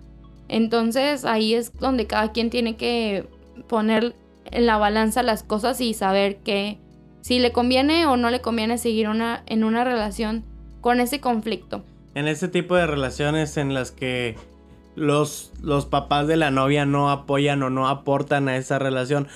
Entonces 0.49 1.25
ahí 1.25 1.55
es 1.55 1.73
donde 1.79 2.07
cada 2.07 2.31
quien 2.33 2.51
tiene 2.51 2.77
que 2.77 3.27
poner 3.69 4.15
en 4.45 4.67
la 4.67 4.77
balanza 4.77 5.23
las 5.23 5.43
cosas 5.43 5.81
y 5.81 5.95
saber 5.95 6.41
que 6.41 6.77
si 7.23 7.39
le 7.39 7.53
conviene 7.53 8.05
o 8.05 8.19
no 8.19 8.29
le 8.29 8.43
conviene 8.43 8.77
seguir 8.77 9.09
una, 9.09 9.45
en 9.47 9.65
una 9.65 9.83
relación 9.83 10.45
con 10.83 11.01
ese 11.01 11.23
conflicto 11.23 11.85
en 12.19 12.27
ese 12.27 12.49
tipo 12.49 12.75
de 12.75 12.87
relaciones 12.87 13.57
en 13.57 13.75
las 13.75 13.93
que 13.93 14.35
los, 14.97 15.53
los 15.63 15.87
papás 15.87 16.27
de 16.27 16.37
la 16.37 16.51
novia 16.51 16.85
no 16.85 17.11
apoyan 17.11 17.63
o 17.63 17.71
no 17.71 17.89
aportan 17.89 18.49
a 18.49 18.57
esa 18.57 18.81
relación. 18.81 19.29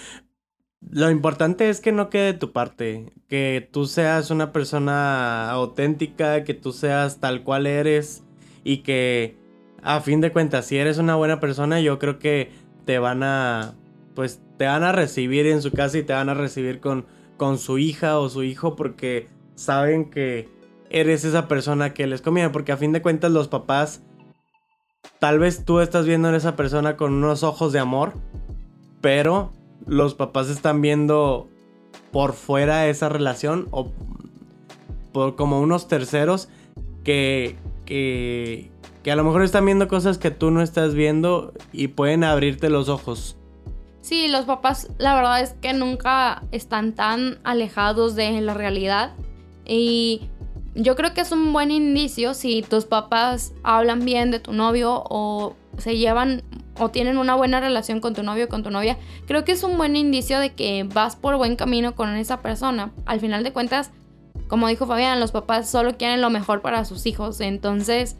Lo 0.90 1.08
importante 1.08 1.70
es 1.70 1.80
que 1.80 1.92
no 1.92 2.10
quede 2.10 2.32
de 2.32 2.38
tu 2.38 2.50
parte, 2.50 3.12
que 3.28 3.68
tú 3.70 3.86
seas 3.86 4.32
una 4.32 4.50
persona 4.50 5.48
auténtica, 5.50 6.42
que 6.42 6.54
tú 6.54 6.72
seas 6.72 7.20
tal 7.20 7.44
cual 7.44 7.68
eres 7.68 8.24
y 8.64 8.78
que 8.78 9.36
a 9.80 10.00
fin 10.00 10.20
de 10.20 10.32
cuentas 10.32 10.66
si 10.66 10.76
eres 10.76 10.98
una 10.98 11.14
buena 11.14 11.38
persona 11.38 11.80
yo 11.80 11.98
creo 12.00 12.18
que 12.18 12.50
te 12.84 12.98
van 12.98 13.22
a 13.22 13.74
pues 14.14 14.40
te 14.56 14.66
van 14.66 14.84
a 14.84 14.92
recibir 14.92 15.46
en 15.46 15.62
su 15.62 15.72
casa 15.72 15.98
y 15.98 16.02
te 16.02 16.12
van 16.12 16.28
a 16.28 16.34
recibir 16.34 16.78
con 16.78 17.06
con 17.36 17.58
su 17.58 17.78
hija 17.78 18.18
o 18.18 18.28
su 18.28 18.44
hijo 18.44 18.76
porque 18.76 19.26
saben 19.56 20.10
que 20.10 20.48
eres 20.92 21.24
esa 21.24 21.48
persona 21.48 21.94
que 21.94 22.06
les 22.06 22.22
conviene. 22.22 22.50
Porque 22.50 22.70
a 22.70 22.76
fin 22.76 22.92
de 22.92 23.02
cuentas 23.02 23.32
los 23.32 23.48
papás, 23.48 24.02
tal 25.18 25.38
vez 25.38 25.64
tú 25.64 25.80
estás 25.80 26.06
viendo 26.06 26.28
a 26.28 26.36
esa 26.36 26.54
persona 26.54 26.96
con 26.96 27.12
unos 27.12 27.42
ojos 27.42 27.72
de 27.72 27.80
amor, 27.80 28.12
pero 29.00 29.52
los 29.86 30.14
papás 30.14 30.48
están 30.48 30.80
viendo 30.80 31.48
por 32.12 32.34
fuera 32.34 32.86
esa 32.86 33.08
relación 33.08 33.66
o 33.70 33.90
por 35.12 35.34
como 35.34 35.60
unos 35.60 35.88
terceros 35.88 36.48
que, 37.04 37.56
que, 37.84 38.70
que 39.02 39.10
a 39.10 39.16
lo 39.16 39.24
mejor 39.24 39.42
están 39.42 39.64
viendo 39.64 39.88
cosas 39.88 40.18
que 40.18 40.30
tú 40.30 40.50
no 40.50 40.62
estás 40.62 40.94
viendo 40.94 41.52
y 41.72 41.88
pueden 41.88 42.22
abrirte 42.22 42.70
los 42.70 42.88
ojos. 42.88 43.36
Sí, 44.02 44.28
los 44.28 44.44
papás 44.44 44.90
la 44.98 45.14
verdad 45.14 45.40
es 45.40 45.54
que 45.54 45.72
nunca 45.72 46.42
están 46.50 46.92
tan 46.92 47.38
alejados 47.44 48.14
de 48.16 48.40
la 48.40 48.52
realidad 48.54 49.14
y 49.64 50.28
yo 50.74 50.96
creo 50.96 51.12
que 51.12 51.20
es 51.20 51.32
un 51.32 51.52
buen 51.52 51.70
indicio 51.70 52.34
si 52.34 52.62
tus 52.62 52.86
papás 52.86 53.52
hablan 53.62 54.04
bien 54.04 54.30
de 54.30 54.40
tu 54.40 54.52
novio 54.52 55.04
o 55.08 55.54
se 55.78 55.96
llevan 55.96 56.42
o 56.78 56.90
tienen 56.90 57.18
una 57.18 57.34
buena 57.34 57.60
relación 57.60 58.00
con 58.00 58.14
tu 58.14 58.22
novio 58.22 58.46
o 58.46 58.48
con 58.48 58.62
tu 58.62 58.70
novia. 58.70 58.96
Creo 59.26 59.44
que 59.44 59.52
es 59.52 59.62
un 59.62 59.76
buen 59.76 59.96
indicio 59.96 60.38
de 60.38 60.54
que 60.54 60.84
vas 60.84 61.16
por 61.16 61.36
buen 61.36 61.56
camino 61.56 61.94
con 61.94 62.14
esa 62.16 62.40
persona. 62.40 62.92
Al 63.04 63.20
final 63.20 63.44
de 63.44 63.52
cuentas, 63.52 63.90
como 64.48 64.68
dijo 64.68 64.86
Fabián, 64.86 65.20
los 65.20 65.32
papás 65.32 65.68
solo 65.68 65.96
quieren 65.98 66.22
lo 66.22 66.30
mejor 66.30 66.62
para 66.62 66.84
sus 66.84 67.04
hijos. 67.06 67.40
Entonces, 67.40 68.16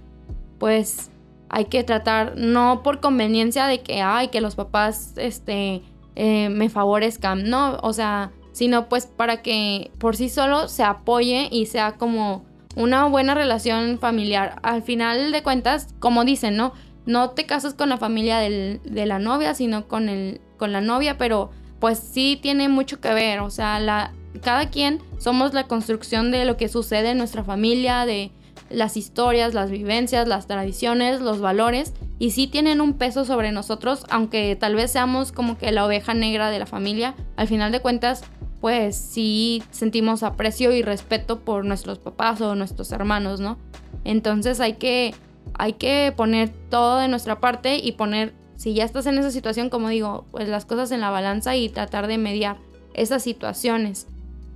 pues 0.59 1.11
hay 1.49 1.66
que 1.66 1.85
tratar, 1.85 2.35
no 2.37 2.82
por 2.82 3.00
conveniencia 3.00 3.66
de 3.66 3.82
que, 3.82 4.02
ay, 4.02 4.28
que 4.28 4.40
los 4.40 4.54
papás, 4.54 5.14
este, 5.16 5.82
eh, 6.16 6.49
me 6.50 6.68
favorezcan, 6.68 7.49
no, 7.49 7.78
o 7.82 7.92
sea, 7.92 8.32
sino 8.52 8.88
pues 8.88 9.06
para 9.06 9.42
que 9.42 9.90
por 9.99 10.16
sí 10.16 10.28
solo 10.28 10.68
se 10.68 10.82
apoye 10.82 11.49
y 11.50 11.66
sea 11.66 11.92
como 11.92 12.44
una 12.76 13.04
buena 13.06 13.35
relación 13.35 13.99
familiar. 13.99 14.61
Al 14.62 14.82
final 14.82 15.32
de 15.32 15.42
cuentas, 15.42 15.88
como 15.99 16.25
dicen, 16.25 16.56
¿no? 16.56 16.73
No 17.04 17.30
te 17.30 17.47
casas 17.47 17.75
con 17.75 17.88
la 17.88 17.97
familia 17.97 18.38
de 18.38 19.06
la 19.06 19.18
novia, 19.18 19.54
sino 19.54 19.88
con, 19.88 20.09
el, 20.09 20.40
con 20.56 20.73
la 20.73 20.80
novia, 20.80 21.18
pero 21.18 21.50
pues 21.80 21.99
sí 21.99 22.38
tiene 22.40 22.68
mucho 22.68 23.00
que 23.00 23.12
ver, 23.12 23.40
o 23.40 23.50
sea, 23.50 23.80
la, 23.80 24.12
cada 24.40 24.71
quien 24.71 25.00
somos 25.18 25.52
la 25.52 25.64
construcción 25.64 26.30
de 26.30 26.44
lo 26.44 26.56
que 26.56 26.68
sucede 26.68 27.11
en 27.11 27.18
nuestra 27.18 27.42
familia, 27.42 28.06
de 28.06 28.30
las 28.71 28.97
historias, 28.97 29.52
las 29.52 29.71
vivencias, 29.71 30.28
las 30.28 30.47
tradiciones, 30.47 31.21
los 31.21 31.40
valores, 31.40 31.92
y 32.21 32.30
sí 32.30 32.47
tienen 32.47 32.80
un 32.80 32.94
peso 32.94 33.25
sobre 33.25 33.50
nosotros, 33.50 34.04
aunque 34.11 34.54
tal 34.54 34.76
vez 34.76 34.92
seamos 34.92 35.32
como 35.32 35.59
que 35.59 35.73
la 35.73 35.85
oveja 35.85 36.14
negra 36.14 36.50
de 36.50 36.61
la 36.61 36.66
familia, 36.66 37.14
al 37.37 37.49
final 37.49 37.73
de 37.73 37.80
cuentas, 37.80 38.23
pues 38.62 38.95
sí 38.95 39.61
sentimos 39.73 40.23
aprecio 40.23 40.71
y 40.73 40.83
respeto 40.83 41.40
por 41.40 41.64
nuestros 41.64 41.99
papás 41.99 42.40
o 42.40 42.54
nuestros 42.54 42.92
hermanos, 42.92 43.40
¿no? 43.40 43.59
Entonces 44.04 44.61
hay 44.61 44.75
que, 44.75 45.14
hay 45.54 45.73
que 45.73 46.14
poner 46.16 46.50
todo 46.71 46.99
de 46.99 47.09
nuestra 47.09 47.40
parte 47.40 47.78
y 47.78 47.90
poner, 47.90 48.33
si 48.54 48.73
ya 48.73 48.85
estás 48.85 49.07
en 49.07 49.19
esa 49.19 49.33
situación, 49.33 49.69
como 49.69 49.88
digo, 49.88 50.26
pues 50.31 50.49
las 50.49 50.64
cosas 50.64 50.92
en 50.92 51.00
la 51.00 51.11
balanza 51.11 51.57
y 51.57 51.71
tratar 51.71 52.07
de 52.07 52.19
mediar 52.19 52.59
esas 52.95 53.25
situaciones. 53.25 54.07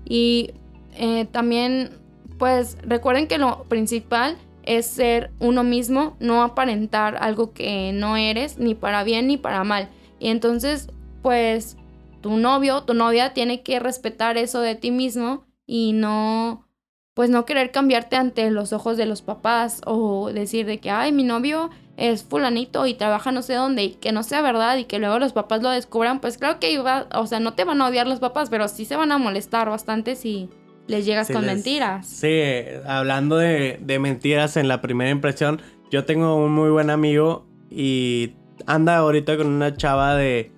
Y 0.05 0.53
eh, 0.95 1.25
también, 1.33 1.91
pues 2.39 2.79
recuerden 2.83 3.27
que 3.27 3.39
lo 3.39 3.65
principal 3.65 4.37
es 4.63 4.87
ser 4.87 5.33
uno 5.41 5.65
mismo, 5.65 6.17
no 6.21 6.45
aparentar 6.45 7.17
algo 7.21 7.53
que 7.53 7.91
no 7.93 8.17
eres, 8.17 8.57
ni 8.57 8.77
para 8.77 9.03
bien 9.03 9.27
ni 9.27 9.37
para 9.37 9.65
mal. 9.65 9.89
Y 10.21 10.29
entonces, 10.29 10.91
pues 11.23 11.77
tu 12.21 12.37
novio, 12.37 12.83
tu 12.83 12.95
novia 12.95 13.33
tiene 13.33 13.63
que 13.63 13.79
respetar 13.79 14.37
eso 14.37 14.61
de 14.61 14.75
ti 14.75 14.91
mismo 14.91 15.45
y 15.67 15.93
no, 15.93 16.69
pues 17.15 17.31
no 17.31 17.45
querer 17.45 17.71
cambiarte 17.71 18.17
ante 18.17 18.51
los 18.51 18.73
ojos 18.73 18.97
de 18.97 19.07
los 19.07 19.23
papás 19.23 19.81
o 19.87 20.31
decir 20.33 20.67
de 20.67 20.79
que, 20.79 20.91
ay, 20.91 21.13
mi 21.13 21.25
novio 21.25 21.71
es 21.97 22.25
fulanito 22.25 22.87
y 22.87 22.95
trabaja 22.95 23.33
no 23.33 23.43
sé 23.43 23.55
dónde 23.55 23.85
y 23.85 23.91
que 23.95 24.13
no 24.13 24.23
sea 24.23 24.43
verdad 24.43 24.77
y 24.77 24.85
que 24.85 24.99
luego 24.99 25.19
los 25.19 25.33
papás 25.33 25.63
lo 25.63 25.71
descubran, 25.71 26.21
pues 26.21 26.37
claro 26.39 26.61
que 26.61 26.71
iba, 26.73 27.07
o 27.15 27.27
sea, 27.27 27.41
no 27.41 27.55
te 27.55 27.65
van 27.65 27.81
a 27.81 27.89
odiar 27.89 28.07
los 28.07 28.21
papás, 28.21 28.51
pero 28.51 28.69
sí 28.69 28.85
se 28.85 28.97
van 28.97 29.13
a 29.13 29.19
molestar 29.19 29.71
bastante 29.71 30.15
si 30.15 30.51
les 30.87 31.07
llegas 31.07 31.31
con 31.31 31.47
mentiras. 31.47 32.07
Sí, 32.07 32.43
hablando 32.87 33.37
de, 33.37 33.79
de 33.81 33.99
mentiras 33.99 34.57
en 34.57 34.69
la 34.69 34.81
primera 34.81 35.11
impresión, 35.11 35.61
yo 35.91 36.05
tengo 36.05 36.37
un 36.37 36.53
muy 36.53 36.71
buen 36.71 36.91
amigo 36.91 37.47
y 37.71 38.35
anda 38.67 38.97
ahorita 38.99 39.37
con 39.37 39.47
una 39.47 39.77
chava 39.77 40.15
de... 40.17 40.53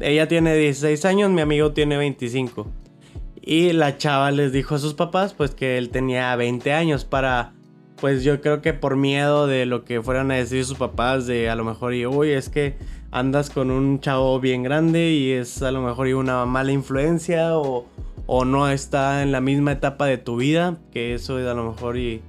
Ella 0.00 0.28
tiene 0.28 0.54
16 0.54 1.04
años, 1.04 1.30
mi 1.30 1.40
amigo 1.40 1.72
tiene 1.72 1.96
25. 1.96 2.66
Y 3.40 3.72
la 3.72 3.96
chava 3.96 4.30
les 4.30 4.52
dijo 4.52 4.74
a 4.74 4.78
sus 4.78 4.94
papás 4.94 5.32
pues 5.32 5.54
que 5.54 5.78
él 5.78 5.90
tenía 5.90 6.34
20 6.34 6.72
años 6.72 7.04
para 7.04 7.52
pues 8.00 8.24
yo 8.24 8.40
creo 8.40 8.60
que 8.60 8.74
por 8.74 8.96
miedo 8.96 9.46
de 9.46 9.66
lo 9.66 9.84
que 9.84 10.02
fueran 10.02 10.30
a 10.30 10.34
decir 10.34 10.64
sus 10.64 10.76
papás, 10.76 11.26
de 11.26 11.48
a 11.48 11.56
lo 11.56 11.64
mejor, 11.64 11.94
y 11.94 12.06
uy, 12.06 12.30
es 12.30 12.48
que 12.48 12.76
andas 13.10 13.50
con 13.50 13.70
un 13.70 14.00
chavo 14.00 14.38
bien 14.40 14.62
grande 14.62 15.12
y 15.12 15.32
es 15.32 15.62
a 15.62 15.70
lo 15.70 15.80
mejor 15.80 16.08
una 16.08 16.44
mala 16.44 16.72
influencia 16.72 17.56
o, 17.56 17.86
o 18.26 18.44
no 18.44 18.68
está 18.68 19.22
en 19.22 19.32
la 19.32 19.40
misma 19.40 19.72
etapa 19.72 20.06
de 20.06 20.18
tu 20.18 20.36
vida, 20.36 20.78
que 20.92 21.14
eso 21.14 21.38
es 21.38 21.46
a 21.46 21.54
lo 21.54 21.70
mejor 21.70 21.96
y, 21.96 22.22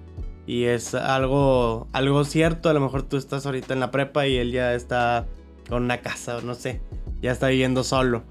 y 0.45 0.63
es 0.65 0.95
algo, 0.95 1.88
algo 1.91 2.23
cierto, 2.23 2.69
a 2.69 2.73
lo 2.73 2.80
mejor 2.80 3.03
tú 3.03 3.17
estás 3.17 3.45
ahorita 3.45 3.73
en 3.73 3.82
la 3.82 3.91
prepa 3.91 4.27
y 4.27 4.38
él 4.38 4.51
ya 4.51 4.73
está 4.73 5.27
con 5.69 5.84
una 5.84 5.97
casa 5.97 6.38
o 6.38 6.41
no 6.41 6.56
sé, 6.56 6.80
ya 7.21 7.32
está 7.32 7.47
viviendo 7.47 7.84
solo. 7.84 8.23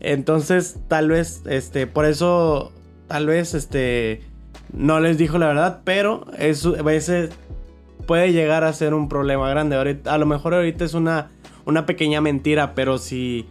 Entonces, 0.00 0.78
tal 0.88 1.08
vez, 1.08 1.42
este, 1.46 1.86
por 1.86 2.04
eso, 2.04 2.72
tal 3.08 3.26
vez, 3.26 3.54
este, 3.54 4.22
no 4.72 5.00
les 5.00 5.18
dijo 5.18 5.38
la 5.38 5.46
verdad, 5.46 5.80
pero 5.84 6.26
eso, 6.38 6.76
ese 6.88 7.30
puede 8.06 8.32
llegar 8.32 8.64
a 8.64 8.72
ser 8.72 8.94
un 8.94 9.08
problema 9.08 9.48
grande. 9.48 10.00
a 10.04 10.18
lo 10.18 10.26
mejor 10.26 10.54
ahorita 10.54 10.84
es 10.84 10.94
una, 10.94 11.30
una 11.64 11.86
pequeña 11.86 12.20
mentira, 12.20 12.74
pero 12.74 12.98
si, 12.98 13.46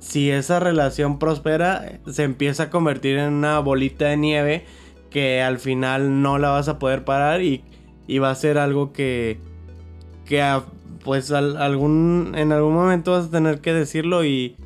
si 0.00 0.30
esa 0.30 0.58
relación 0.60 1.18
prospera, 1.18 2.00
se 2.10 2.24
empieza 2.24 2.64
a 2.64 2.70
convertir 2.70 3.18
en 3.18 3.32
una 3.32 3.60
bolita 3.60 4.06
de 4.06 4.16
nieve 4.16 4.64
que 5.10 5.42
al 5.42 5.58
final 5.58 6.22
no 6.22 6.38
la 6.38 6.50
vas 6.50 6.68
a 6.68 6.78
poder 6.80 7.04
parar 7.04 7.40
y, 7.42 7.62
y 8.08 8.18
va 8.18 8.30
a 8.30 8.34
ser 8.34 8.58
algo 8.58 8.92
que, 8.92 9.38
que 10.24 10.42
pues 11.04 11.30
algún, 11.30 12.32
en 12.34 12.50
algún 12.50 12.74
momento 12.74 13.12
vas 13.12 13.26
a 13.26 13.30
tener 13.30 13.60
que 13.60 13.72
decirlo 13.72 14.24
y, 14.24 14.56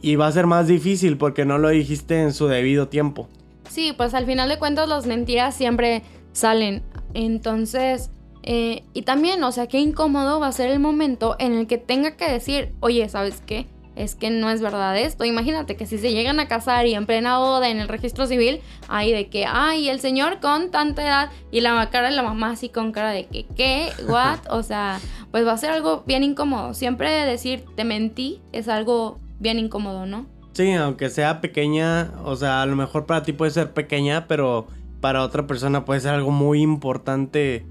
y 0.00 0.16
va 0.16 0.26
a 0.26 0.32
ser 0.32 0.46
más 0.46 0.66
difícil 0.66 1.16
porque 1.16 1.44
no 1.44 1.58
lo 1.58 1.68
dijiste 1.68 2.20
en 2.20 2.32
su 2.32 2.48
debido 2.48 2.88
tiempo. 2.88 3.28
Sí, 3.68 3.92
pues 3.96 4.14
al 4.14 4.26
final 4.26 4.48
de 4.48 4.58
cuentas 4.58 4.88
las 4.88 5.06
mentiras 5.06 5.54
siempre 5.54 6.02
salen. 6.32 6.82
Entonces, 7.14 8.10
eh, 8.42 8.82
y 8.94 9.02
también, 9.02 9.44
o 9.44 9.52
sea, 9.52 9.66
qué 9.66 9.78
incómodo 9.78 10.40
va 10.40 10.48
a 10.48 10.52
ser 10.52 10.70
el 10.70 10.80
momento 10.80 11.36
en 11.38 11.52
el 11.52 11.66
que 11.66 11.76
tenga 11.76 12.16
que 12.16 12.30
decir, 12.30 12.72
oye, 12.80 13.06
¿sabes 13.08 13.42
qué? 13.44 13.66
Es 13.98 14.14
que 14.14 14.30
no 14.30 14.48
es 14.48 14.60
verdad 14.60 14.96
esto. 14.96 15.24
Imagínate 15.24 15.76
que 15.76 15.84
si 15.84 15.98
se 15.98 16.12
llegan 16.12 16.38
a 16.38 16.46
casar 16.46 16.86
y 16.86 16.94
en 16.94 17.04
plena 17.04 17.38
boda 17.38 17.68
en 17.68 17.80
el 17.80 17.88
registro 17.88 18.28
civil, 18.28 18.60
hay 18.86 19.12
de 19.12 19.28
que, 19.28 19.44
ay, 19.44 19.88
el 19.88 19.98
señor 19.98 20.38
con 20.38 20.70
tanta 20.70 21.02
edad 21.02 21.30
y 21.50 21.60
la 21.62 21.90
cara 21.90 22.08
de 22.08 22.14
la 22.14 22.22
mamá 22.22 22.52
así 22.52 22.68
con 22.68 22.92
cara 22.92 23.10
de 23.10 23.26
que, 23.26 23.44
¿qué? 23.56 23.90
¿What? 24.06 24.38
O 24.50 24.62
sea, 24.62 25.00
pues 25.32 25.44
va 25.44 25.52
a 25.52 25.58
ser 25.58 25.70
algo 25.70 26.04
bien 26.06 26.22
incómodo. 26.22 26.74
Siempre 26.74 27.10
decir, 27.10 27.64
te 27.74 27.82
mentí, 27.82 28.40
es 28.52 28.68
algo 28.68 29.18
bien 29.40 29.58
incómodo, 29.58 30.06
¿no? 30.06 30.26
Sí, 30.52 30.72
aunque 30.74 31.10
sea 31.10 31.40
pequeña, 31.40 32.12
o 32.24 32.36
sea, 32.36 32.62
a 32.62 32.66
lo 32.66 32.76
mejor 32.76 33.04
para 33.04 33.24
ti 33.24 33.32
puede 33.32 33.50
ser 33.50 33.72
pequeña, 33.72 34.28
pero 34.28 34.68
para 35.00 35.22
otra 35.22 35.48
persona 35.48 35.84
puede 35.84 36.00
ser 36.00 36.14
algo 36.14 36.30
muy 36.30 36.62
importante 36.62 37.66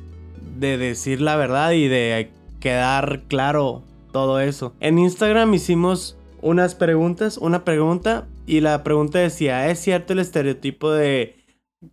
de 0.58 0.78
decir 0.78 1.22
la 1.22 1.38
verdad 1.38 1.72
y 1.72 1.88
de 1.88 2.32
quedar 2.60 3.22
claro 3.30 3.84
todo 4.12 4.42
eso. 4.42 4.74
En 4.80 5.00
Instagram 5.00 5.54
hicimos 5.54 6.17
unas 6.42 6.76
preguntas, 6.76 7.38
una 7.38 7.64
pregunta 7.64 8.28
y 8.46 8.62
la 8.62 8.84
pregunta 8.84 9.20
decía, 9.20 9.70
¿es 9.70 9.80
cierto 9.80 10.14
el 10.14 10.20
estereotipo 10.20 10.92
de 10.92 11.36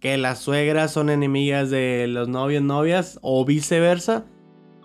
que 0.01 0.17
las 0.17 0.41
suegras 0.41 0.93
son 0.93 1.11
enemigas 1.11 1.71
de 1.71 2.07
los 2.09 2.29
novios, 2.29 2.63
novias 2.63 3.19
o 3.23 3.45
viceversa? 3.45 4.25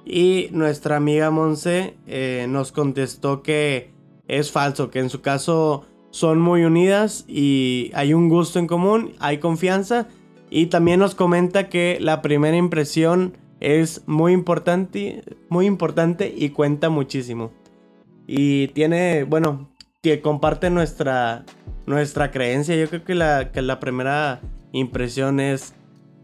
Y 0.05 0.47
nuestra 0.51 0.95
amiga 0.95 1.29
Monse 1.29 1.95
eh, 2.07 2.47
nos 2.49 2.71
contestó 2.71 3.43
que 3.43 3.91
es 4.27 4.51
falso, 4.51 4.89
que 4.89 4.99
en 4.99 5.09
su 5.09 5.21
caso 5.21 5.85
son 6.11 6.39
muy 6.39 6.63
unidas 6.63 7.25
y 7.27 7.91
hay 7.93 8.13
un 8.13 8.29
gusto 8.29 8.59
en 8.59 8.67
común, 8.67 9.13
hay 9.19 9.37
confianza 9.37 10.07
y 10.49 10.67
también 10.67 10.99
nos 10.99 11.15
comenta 11.15 11.69
que 11.69 11.97
la 12.01 12.21
primera 12.21 12.57
impresión 12.57 13.37
es 13.59 14.03
muy 14.07 14.33
importante, 14.33 15.23
muy 15.49 15.65
importante 15.65 16.33
y 16.35 16.49
cuenta 16.49 16.89
muchísimo. 16.89 17.51
Y 18.31 18.67
tiene, 18.69 19.23
bueno, 19.23 19.71
que 20.03 20.21
comparte 20.21 20.69
nuestra, 20.69 21.45
nuestra 21.87 22.29
creencia. 22.29 22.75
Yo 22.75 22.87
creo 22.87 23.03
que 23.03 23.15
la, 23.15 23.49
la 23.55 23.79
primera 23.79 24.39
impresión 24.71 25.39
es 25.39 25.73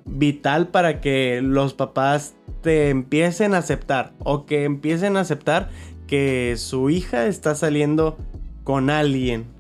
vital 0.06 0.68
para 0.68 1.02
que 1.02 1.42
los 1.42 1.74
papás 1.74 2.36
te 2.62 2.92
empiecen 2.92 3.56
a 3.56 3.58
aceptar 3.58 4.14
o 4.20 4.46
que 4.46 4.66
empiecen 4.66 5.18
a 5.18 5.22
aceptar 5.22 5.70
que 6.06 6.54
su 6.58 6.92
hija 6.92 7.26
está 7.26 7.56
saliendo 7.56 8.16
con 8.64 8.92
alguien 8.92 9.56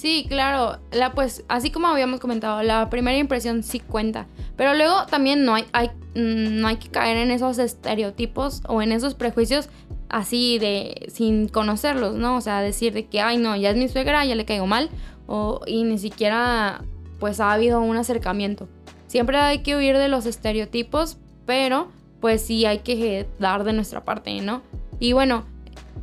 Sí, 0.00 0.24
claro, 0.26 0.78
la 0.92 1.12
pues 1.12 1.44
así 1.48 1.70
como 1.70 1.86
habíamos 1.88 2.20
comentado, 2.20 2.62
la 2.62 2.88
primera 2.88 3.18
impresión 3.18 3.62
sí 3.62 3.80
cuenta, 3.80 4.26
pero 4.56 4.72
luego 4.72 5.04
también 5.04 5.44
no 5.44 5.54
hay, 5.54 5.64
mm, 6.14 6.58
no 6.58 6.68
hay 6.68 6.76
que 6.76 6.88
caer 6.88 7.18
en 7.18 7.30
esos 7.30 7.58
estereotipos 7.58 8.62
o 8.66 8.80
en 8.80 8.92
esos 8.92 9.14
prejuicios 9.14 9.68
así 10.10 10.58
de 10.58 11.06
sin 11.08 11.48
conocerlos, 11.48 12.14
¿no? 12.14 12.36
O 12.36 12.40
sea, 12.40 12.60
decir 12.60 12.92
de 12.92 13.06
que 13.06 13.20
ay 13.20 13.38
no, 13.38 13.56
ya 13.56 13.70
es 13.70 13.76
mi 13.76 13.88
suegra, 13.88 14.24
ya 14.24 14.34
le 14.34 14.44
caigo 14.44 14.66
mal 14.66 14.90
o 15.26 15.60
y 15.66 15.84
ni 15.84 15.98
siquiera 15.98 16.84
pues 17.18 17.40
ha 17.40 17.52
habido 17.52 17.80
un 17.80 17.96
acercamiento. 17.96 18.68
siempre 19.06 19.38
hay 19.38 19.58
que 19.60 19.76
huir 19.76 19.96
de 19.96 20.08
los 20.08 20.26
estereotipos, 20.26 21.18
pero 21.46 21.88
pues 22.20 22.42
sí 22.42 22.64
hay 22.66 22.78
que 22.78 23.26
dar 23.38 23.64
de 23.64 23.72
nuestra 23.72 24.04
parte, 24.04 24.40
¿no? 24.40 24.62
Y 24.98 25.12
bueno, 25.12 25.44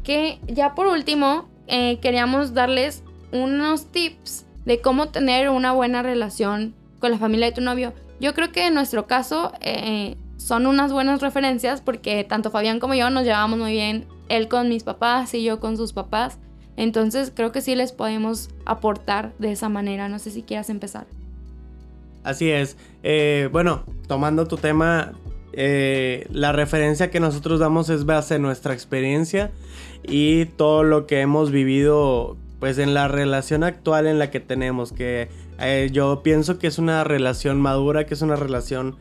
que 0.04 0.40
ya 0.48 0.76
por 0.76 0.88
último 0.88 1.48
eh, 1.68 2.00
queríamos 2.02 2.54
darles 2.54 3.04
unos 3.32 3.92
tips 3.92 4.46
de 4.66 4.82
cómo 4.82 5.10
tener 5.10 5.50
una 5.50 5.72
buena 5.72 6.02
relación 6.02 6.74
con 7.00 7.12
la 7.12 7.18
familia 7.18 7.48
de 7.48 7.54
tu 7.54 7.62
novio. 7.62 7.94
Yo 8.20 8.34
creo 8.34 8.52
que 8.52 8.68
en 8.68 8.74
nuestro 8.74 9.08
caso 9.08 9.54
eh, 9.62 10.16
son 10.38 10.66
unas 10.68 10.94
buenas 10.94 11.22
referencias 11.22 11.82
porque 11.82 12.24
tanto 12.24 12.52
Fabián 12.52 12.80
como 12.80 12.94
yo 12.94 13.10
nos 13.10 13.24
llevamos 13.24 13.60
muy 13.60 13.72
bien, 13.72 14.06
él 14.30 14.48
con 14.48 14.70
mis 14.70 14.84
papás 14.84 15.34
y 15.34 15.44
yo 15.44 15.60
con 15.60 15.78
sus 15.78 15.94
papás. 15.94 16.40
Entonces 16.78 17.32
creo 17.36 17.52
que 17.52 17.62
sí 17.62 17.76
les 17.76 17.92
podemos 17.92 18.50
aportar 18.66 19.34
de 19.40 19.52
esa 19.52 19.68
manera. 19.68 20.10
No 20.10 20.20
sé 20.20 20.30
si 20.30 20.44
quieras 20.44 20.70
empezar. 20.70 21.08
Así 22.24 22.52
es. 22.52 22.78
Eh, 23.04 23.50
bueno, 23.52 23.84
tomando 24.08 24.48
tu 24.48 24.58
tema, 24.58 25.14
eh, 25.54 26.28
la 26.32 26.52
referencia 26.52 27.10
que 27.10 27.20
nosotros 27.20 27.60
damos 27.60 27.90
es 27.90 28.06
base 28.06 28.36
en 28.36 28.44
nuestra 28.44 28.74
experiencia 28.74 29.52
y 30.04 30.46
todo 30.46 30.84
lo 30.84 31.08
que 31.08 31.22
hemos 31.22 31.52
vivido 31.52 32.38
pues 32.60 32.78
en 32.78 32.94
la 32.94 33.08
relación 33.08 33.64
actual 33.64 34.08
en 34.08 34.20
la 34.20 34.30
que 34.30 34.40
tenemos 34.40 34.92
que 34.92 35.30
eh, 35.60 35.90
yo 35.92 36.22
pienso 36.24 36.60
que 36.60 36.68
es 36.68 36.80
una 36.80 37.04
relación 37.04 37.62
madura 37.62 38.06
que 38.06 38.14
es 38.14 38.22
una 38.22 38.36
relación 38.36 38.98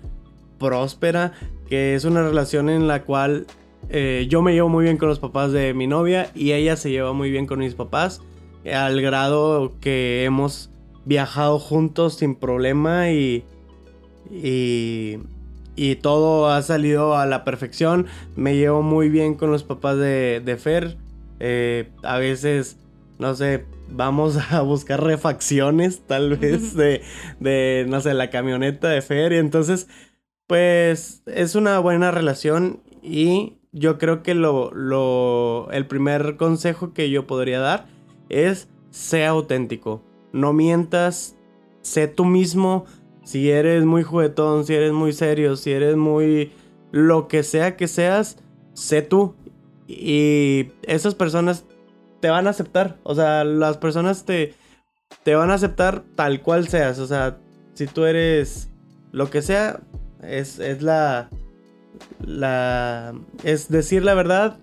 próspera 0.59 1.33
que 1.69 1.95
es 1.95 2.05
una 2.05 2.23
relación 2.23 2.69
en 2.69 2.87
la 2.87 3.03
cual 3.03 3.47
eh, 3.89 4.27
yo 4.29 4.43
me 4.43 4.53
llevo 4.53 4.69
muy 4.69 4.85
bien 4.85 4.97
con 4.97 5.09
los 5.09 5.19
papás 5.19 5.53
de 5.53 5.75
mi 5.75 5.87
novia 5.87 6.31
y 6.35 6.53
ella 6.53 6.77
se 6.77 6.91
lleva 6.91 7.13
muy 7.13 7.31
bien 7.31 7.47
con 7.47 7.59
mis 7.59 7.75
papás 7.75 8.21
al 8.73 9.01
grado 9.01 9.75
que 9.81 10.25
hemos 10.25 10.71
viajado 11.05 11.59
juntos 11.59 12.15
sin 12.15 12.35
problema 12.35 13.11
y, 13.11 13.45
y 14.31 15.19
y 15.77 15.97
todo 15.97 16.51
ha 16.51 16.63
salido 16.63 17.17
a 17.17 17.27
la 17.27 17.45
perfección. 17.45 18.07
Me 18.35 18.57
llevo 18.57 18.83
muy 18.83 19.11
bien 19.11 19.35
con 19.35 19.53
los 19.53 19.63
papás 19.63 19.99
de, 19.99 20.59
Fer. 20.59 20.97
Eh, 21.39 21.91
a 22.03 22.17
veces, 22.17 22.79
no 23.19 23.35
sé, 23.35 23.67
vamos 23.89 24.39
a 24.51 24.63
buscar 24.63 25.05
refacciones 25.05 26.01
tal 26.07 26.37
vez 26.37 26.75
de, 26.75 27.03
de, 27.41 27.85
no 27.89 28.01
sé, 28.01 28.15
la 28.15 28.31
camioneta 28.31 28.89
de 28.89 29.03
Fer. 29.03 29.35
Y 29.35 29.37
entonces, 29.37 29.87
pues 30.47 31.23
es 31.27 31.55
una 31.55 31.79
buena 31.79 32.11
relación 32.11 32.81
y 33.03 33.55
yo 33.73 33.99
creo 33.99 34.23
que 34.23 34.35
lo, 34.35 35.71
el 35.71 35.87
primer 35.87 36.37
consejo 36.37 36.93
que 36.93 37.11
yo 37.11 37.27
podría 37.27 37.61
dar 37.61 37.87
es 38.29 38.69
sea 38.91 39.31
auténtico. 39.31 40.03
No 40.33 40.53
mientas, 40.53 41.37
sé 41.83 42.09
tú 42.09 42.25
mismo, 42.25 42.87
si 43.23 43.51
eres 43.51 43.85
muy 43.85 44.03
juguetón, 44.03 44.65
si 44.65 44.75
eres 44.75 44.93
muy 44.93 45.13
serio, 45.13 45.57
si 45.57 45.73
eres 45.73 45.97
muy 45.97 46.53
lo 46.91 47.29
que 47.29 47.43
sea 47.43 47.77
que 47.77 47.89
seas, 47.89 48.39
sé 48.73 49.03
tú. 49.03 49.35
Y 49.87 50.69
esas 50.83 51.15
personas 51.15 51.65
te 52.21 52.31
van 52.31 52.47
a 52.47 52.51
aceptar. 52.51 52.99
O 53.03 53.15
sea, 53.15 53.45
las 53.45 53.79
personas 53.79 54.25
te, 54.25 54.55
te 55.23 55.35
van 55.35 55.51
a 55.51 55.55
aceptar 55.55 56.03
tal 56.15 56.41
cual 56.41 56.69
seas. 56.69 56.99
O 56.99 57.07
sea, 57.07 57.39
si 57.75 57.87
tú 57.87 58.05
eres 58.05 58.71
lo 59.13 59.29
que 59.29 59.43
sea, 59.43 59.81
es, 60.23 60.59
es 60.59 60.83
la, 60.83 61.29
la. 62.21 63.15
Es 63.45 63.69
decir 63.69 64.05
la 64.05 64.15
verdad 64.15 64.59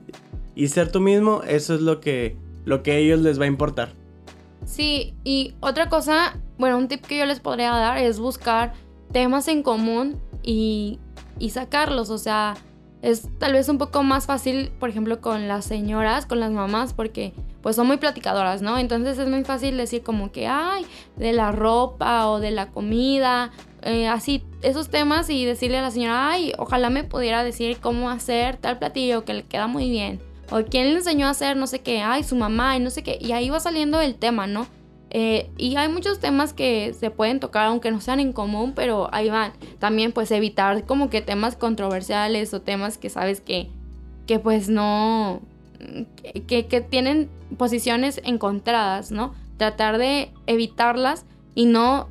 y 0.55 0.67
ser 0.67 0.91
tú 0.91 0.99
mismo. 0.99 1.41
Eso 1.43 1.75
es 1.75 1.81
lo 1.81 1.99
que, 1.99 2.37
lo 2.65 2.83
que 2.83 2.91
a 2.91 2.95
ellos 2.95 3.19
les 3.19 3.39
va 3.39 3.45
a 3.45 3.47
importar. 3.47 3.93
Sí, 4.65 5.13
y 5.23 5.55
otra 5.59 5.89
cosa, 5.89 6.37
bueno, 6.57 6.77
un 6.77 6.87
tip 6.87 7.05
que 7.05 7.17
yo 7.17 7.25
les 7.25 7.39
podría 7.39 7.71
dar 7.71 7.97
es 7.97 8.19
buscar 8.19 8.73
temas 9.11 9.47
en 9.47 9.61
común 9.61 10.19
y, 10.41 10.99
y 11.37 11.49
sacarlos, 11.49 12.09
o 12.09 12.17
sea, 12.17 12.55
es 13.01 13.27
tal 13.37 13.51
vez 13.53 13.67
un 13.67 13.77
poco 13.77 14.01
más 14.03 14.25
fácil, 14.25 14.71
por 14.79 14.89
ejemplo, 14.89 15.19
con 15.19 15.49
las 15.49 15.65
señoras, 15.65 16.25
con 16.25 16.39
las 16.39 16.51
mamás, 16.51 16.93
porque 16.93 17.33
pues 17.61 17.75
son 17.75 17.87
muy 17.87 17.97
platicadoras, 17.97 18.61
¿no? 18.61 18.77
Entonces 18.77 19.17
es 19.19 19.27
muy 19.27 19.43
fácil 19.43 19.75
decir 19.75 20.03
como 20.03 20.31
que, 20.31 20.47
ay, 20.47 20.85
de 21.17 21.33
la 21.33 21.51
ropa 21.51 22.29
o 22.29 22.39
de 22.39 22.51
la 22.51 22.69
comida, 22.71 23.51
eh, 23.85 24.07
así, 24.07 24.43
esos 24.61 24.89
temas 24.89 25.29
y 25.29 25.45
decirle 25.45 25.77
a 25.77 25.81
la 25.81 25.91
señora, 25.91 26.29
ay, 26.29 26.53
ojalá 26.57 26.89
me 26.89 27.03
pudiera 27.03 27.43
decir 27.43 27.77
cómo 27.81 28.09
hacer 28.09 28.57
tal 28.57 28.79
platillo 28.79 29.25
que 29.25 29.33
le 29.33 29.43
queda 29.43 29.67
muy 29.67 29.89
bien 29.89 30.21
o 30.51 30.63
quién 30.63 30.85
le 30.87 30.97
enseñó 30.97 31.27
a 31.27 31.31
hacer 31.31 31.57
no 31.57 31.67
sé 31.67 31.79
qué, 31.79 32.01
ay, 32.01 32.23
su 32.23 32.35
mamá 32.35 32.77
y 32.77 32.79
no 32.79 32.89
sé 32.89 33.03
qué, 33.03 33.17
y 33.19 33.31
ahí 33.31 33.49
va 33.49 33.59
saliendo 33.59 33.99
el 34.01 34.15
tema, 34.15 34.47
¿no? 34.47 34.67
Eh, 35.15 35.51
y 35.57 35.75
hay 35.75 35.89
muchos 35.89 36.19
temas 36.19 36.53
que 36.53 36.93
se 36.99 37.11
pueden 37.11 37.39
tocar 37.39 37.67
aunque 37.67 37.91
no 37.91 38.01
sean 38.01 38.19
en 38.19 38.33
común, 38.33 38.73
pero 38.75 39.09
ahí 39.13 39.29
van. 39.29 39.53
También 39.77 40.11
pues 40.11 40.31
evitar 40.31 40.85
como 40.85 41.11
que 41.11 41.21
temas 41.21 41.55
controversiales 41.55 42.51
o 42.55 42.61
temas 42.61 42.97
que 42.97 43.11
sabes 43.11 43.39
que, 43.39 43.69
que 44.25 44.39
pues 44.39 44.69
no, 44.69 45.41
que, 46.47 46.65
que 46.65 46.81
tienen 46.81 47.29
posiciones 47.57 48.21
encontradas, 48.23 49.11
¿no? 49.11 49.35
Tratar 49.57 49.99
de 49.99 50.31
evitarlas 50.47 51.25
y 51.53 51.67
no 51.67 52.07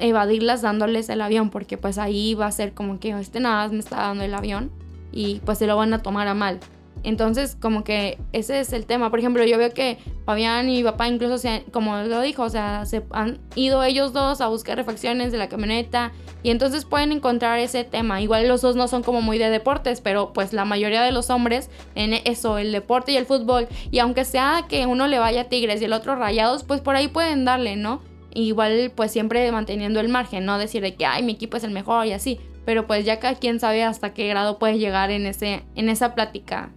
evadirlas 0.00 0.62
dándoles 0.62 1.08
el 1.08 1.20
avión, 1.20 1.50
porque 1.50 1.78
pues 1.78 1.98
ahí 1.98 2.34
va 2.34 2.46
a 2.46 2.52
ser 2.52 2.72
como 2.72 2.98
que 2.98 3.10
este 3.18 3.40
nada 3.40 3.68
me 3.68 3.78
está 3.78 3.96
dando 3.96 4.24
el 4.24 4.34
avión 4.34 4.70
y 5.12 5.40
pues 5.44 5.58
se 5.58 5.66
lo 5.66 5.76
van 5.76 5.94
a 5.94 6.02
tomar 6.02 6.28
a 6.28 6.34
mal. 6.34 6.60
Entonces, 7.02 7.56
como 7.58 7.82
que 7.82 8.18
ese 8.32 8.60
es 8.60 8.72
el 8.72 8.84
tema. 8.84 9.10
Por 9.10 9.20
ejemplo, 9.20 9.44
yo 9.44 9.56
veo 9.56 9.72
que 9.72 9.98
Fabián 10.26 10.68
y 10.68 10.78
mi 10.78 10.84
papá 10.84 11.08
incluso, 11.08 11.48
como 11.72 11.96
lo 11.96 12.20
dijo, 12.20 12.42
o 12.42 12.50
sea, 12.50 12.84
se 12.84 13.02
han 13.10 13.38
ido 13.54 13.82
ellos 13.82 14.12
dos 14.12 14.40
a 14.40 14.48
buscar 14.48 14.76
refacciones 14.76 15.32
de 15.32 15.38
la 15.38 15.48
camioneta 15.48 16.12
y 16.42 16.50
entonces 16.50 16.84
pueden 16.84 17.12
encontrar 17.12 17.58
ese 17.58 17.84
tema. 17.84 18.20
Igual 18.20 18.46
los 18.48 18.60
dos 18.60 18.76
no 18.76 18.86
son 18.86 19.02
como 19.02 19.22
muy 19.22 19.38
de 19.38 19.48
deportes, 19.48 20.02
pero 20.02 20.32
pues 20.34 20.52
la 20.52 20.66
mayoría 20.66 21.02
de 21.02 21.12
los 21.12 21.30
hombres 21.30 21.70
en 21.94 22.12
eso, 22.12 22.58
el 22.58 22.70
deporte 22.70 23.12
y 23.12 23.16
el 23.16 23.24
fútbol. 23.24 23.66
Y 23.90 24.00
aunque 24.00 24.26
sea 24.26 24.66
que 24.68 24.84
uno 24.84 25.06
le 25.06 25.18
vaya 25.18 25.48
Tigres 25.48 25.80
y 25.80 25.86
el 25.86 25.94
otro 25.94 26.16
Rayados, 26.16 26.64
pues 26.64 26.82
por 26.82 26.96
ahí 26.96 27.08
pueden 27.08 27.46
darle, 27.46 27.76
¿no? 27.76 28.02
Igual 28.34 28.92
pues 28.94 29.10
siempre 29.10 29.50
manteniendo 29.52 30.00
el 30.00 30.08
margen, 30.08 30.44
no 30.44 30.58
decir 30.58 30.82
de 30.82 30.94
que, 30.94 31.06
ay, 31.06 31.22
mi 31.22 31.32
equipo 31.32 31.56
es 31.56 31.64
el 31.64 31.70
mejor 31.70 32.06
y 32.06 32.12
así. 32.12 32.38
Pero 32.64 32.86
pues 32.86 33.04
ya 33.04 33.18
cada 33.20 33.34
quien 33.34 33.58
sabe 33.58 33.82
hasta 33.82 34.14
qué 34.14 34.28
grado 34.28 34.58
puede 34.58 34.78
llegar 34.78 35.10
en, 35.10 35.26
ese, 35.26 35.62
en 35.74 35.88
esa 35.88 36.14
plática 36.14 36.70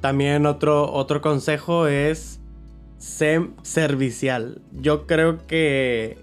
también 0.00 0.46
otro, 0.46 0.92
otro 0.92 1.20
consejo 1.20 1.86
es 1.86 2.40
ser 2.98 3.48
servicial. 3.62 4.60
Yo 4.72 5.06
creo 5.06 5.46
que 5.46 6.18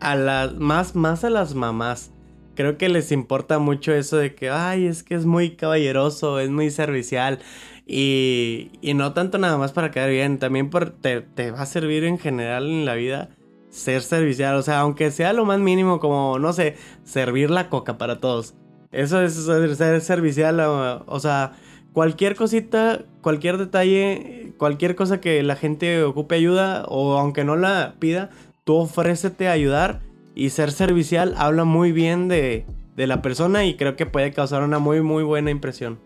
a 0.00 0.14
las 0.16 0.54
más, 0.54 0.94
más 0.94 1.24
a 1.24 1.30
las 1.30 1.54
mamás. 1.54 2.10
Creo 2.54 2.78
que 2.78 2.88
les 2.88 3.10
importa 3.10 3.58
mucho 3.58 3.92
eso 3.92 4.16
de 4.16 4.34
que, 4.34 4.48
ay, 4.48 4.86
es 4.86 5.02
que 5.02 5.14
es 5.14 5.24
muy 5.24 5.56
caballeroso, 5.56 6.38
es 6.38 6.50
muy 6.50 6.70
servicial. 6.70 7.40
Y, 7.86 8.70
y 8.80 8.94
no 8.94 9.12
tanto 9.12 9.38
nada 9.38 9.58
más 9.58 9.72
para 9.72 9.90
quedar 9.90 10.10
bien, 10.10 10.38
también 10.38 10.70
te, 11.02 11.20
te 11.20 11.50
va 11.50 11.62
a 11.62 11.66
servir 11.66 12.04
en 12.04 12.18
general 12.18 12.66
en 12.66 12.84
la 12.84 12.94
vida 12.94 13.30
ser 13.70 14.02
servicial. 14.02 14.56
O 14.56 14.62
sea, 14.62 14.80
aunque 14.80 15.10
sea 15.10 15.32
lo 15.32 15.44
más 15.44 15.58
mínimo, 15.58 16.00
como, 16.00 16.38
no 16.38 16.52
sé, 16.52 16.76
servir 17.02 17.50
la 17.50 17.68
coca 17.68 17.98
para 17.98 18.20
todos. 18.20 18.54
Eso 18.92 19.20
es 19.20 19.34
ser 19.34 20.00
servicial, 20.00 20.60
o 20.60 21.18
sea, 21.18 21.52
cualquier 21.94 22.36
cosita, 22.36 23.02
cualquier 23.22 23.58
detalle, 23.58 24.52
cualquier 24.56 24.94
cosa 24.94 25.20
que 25.20 25.42
la 25.42 25.56
gente 25.56 26.02
ocupe 26.04 26.34
ayuda 26.34 26.84
o 26.88 27.18
aunque 27.18 27.44
no 27.44 27.56
la 27.56 27.94
pida, 27.98 28.30
tú 28.64 28.76
ofrécete 28.76 29.48
a 29.48 29.52
ayudar 29.52 30.00
y 30.34 30.50
ser 30.50 30.70
servicial 30.70 31.34
habla 31.38 31.64
muy 31.64 31.92
bien 31.92 32.28
de, 32.28 32.66
de 32.96 33.06
la 33.06 33.22
persona 33.22 33.64
y 33.64 33.76
creo 33.76 33.96
que 33.96 34.06
puede 34.06 34.32
causar 34.32 34.62
una 34.62 34.78
muy 34.78 35.00
muy 35.00 35.24
buena 35.24 35.50
impresión. 35.50 35.98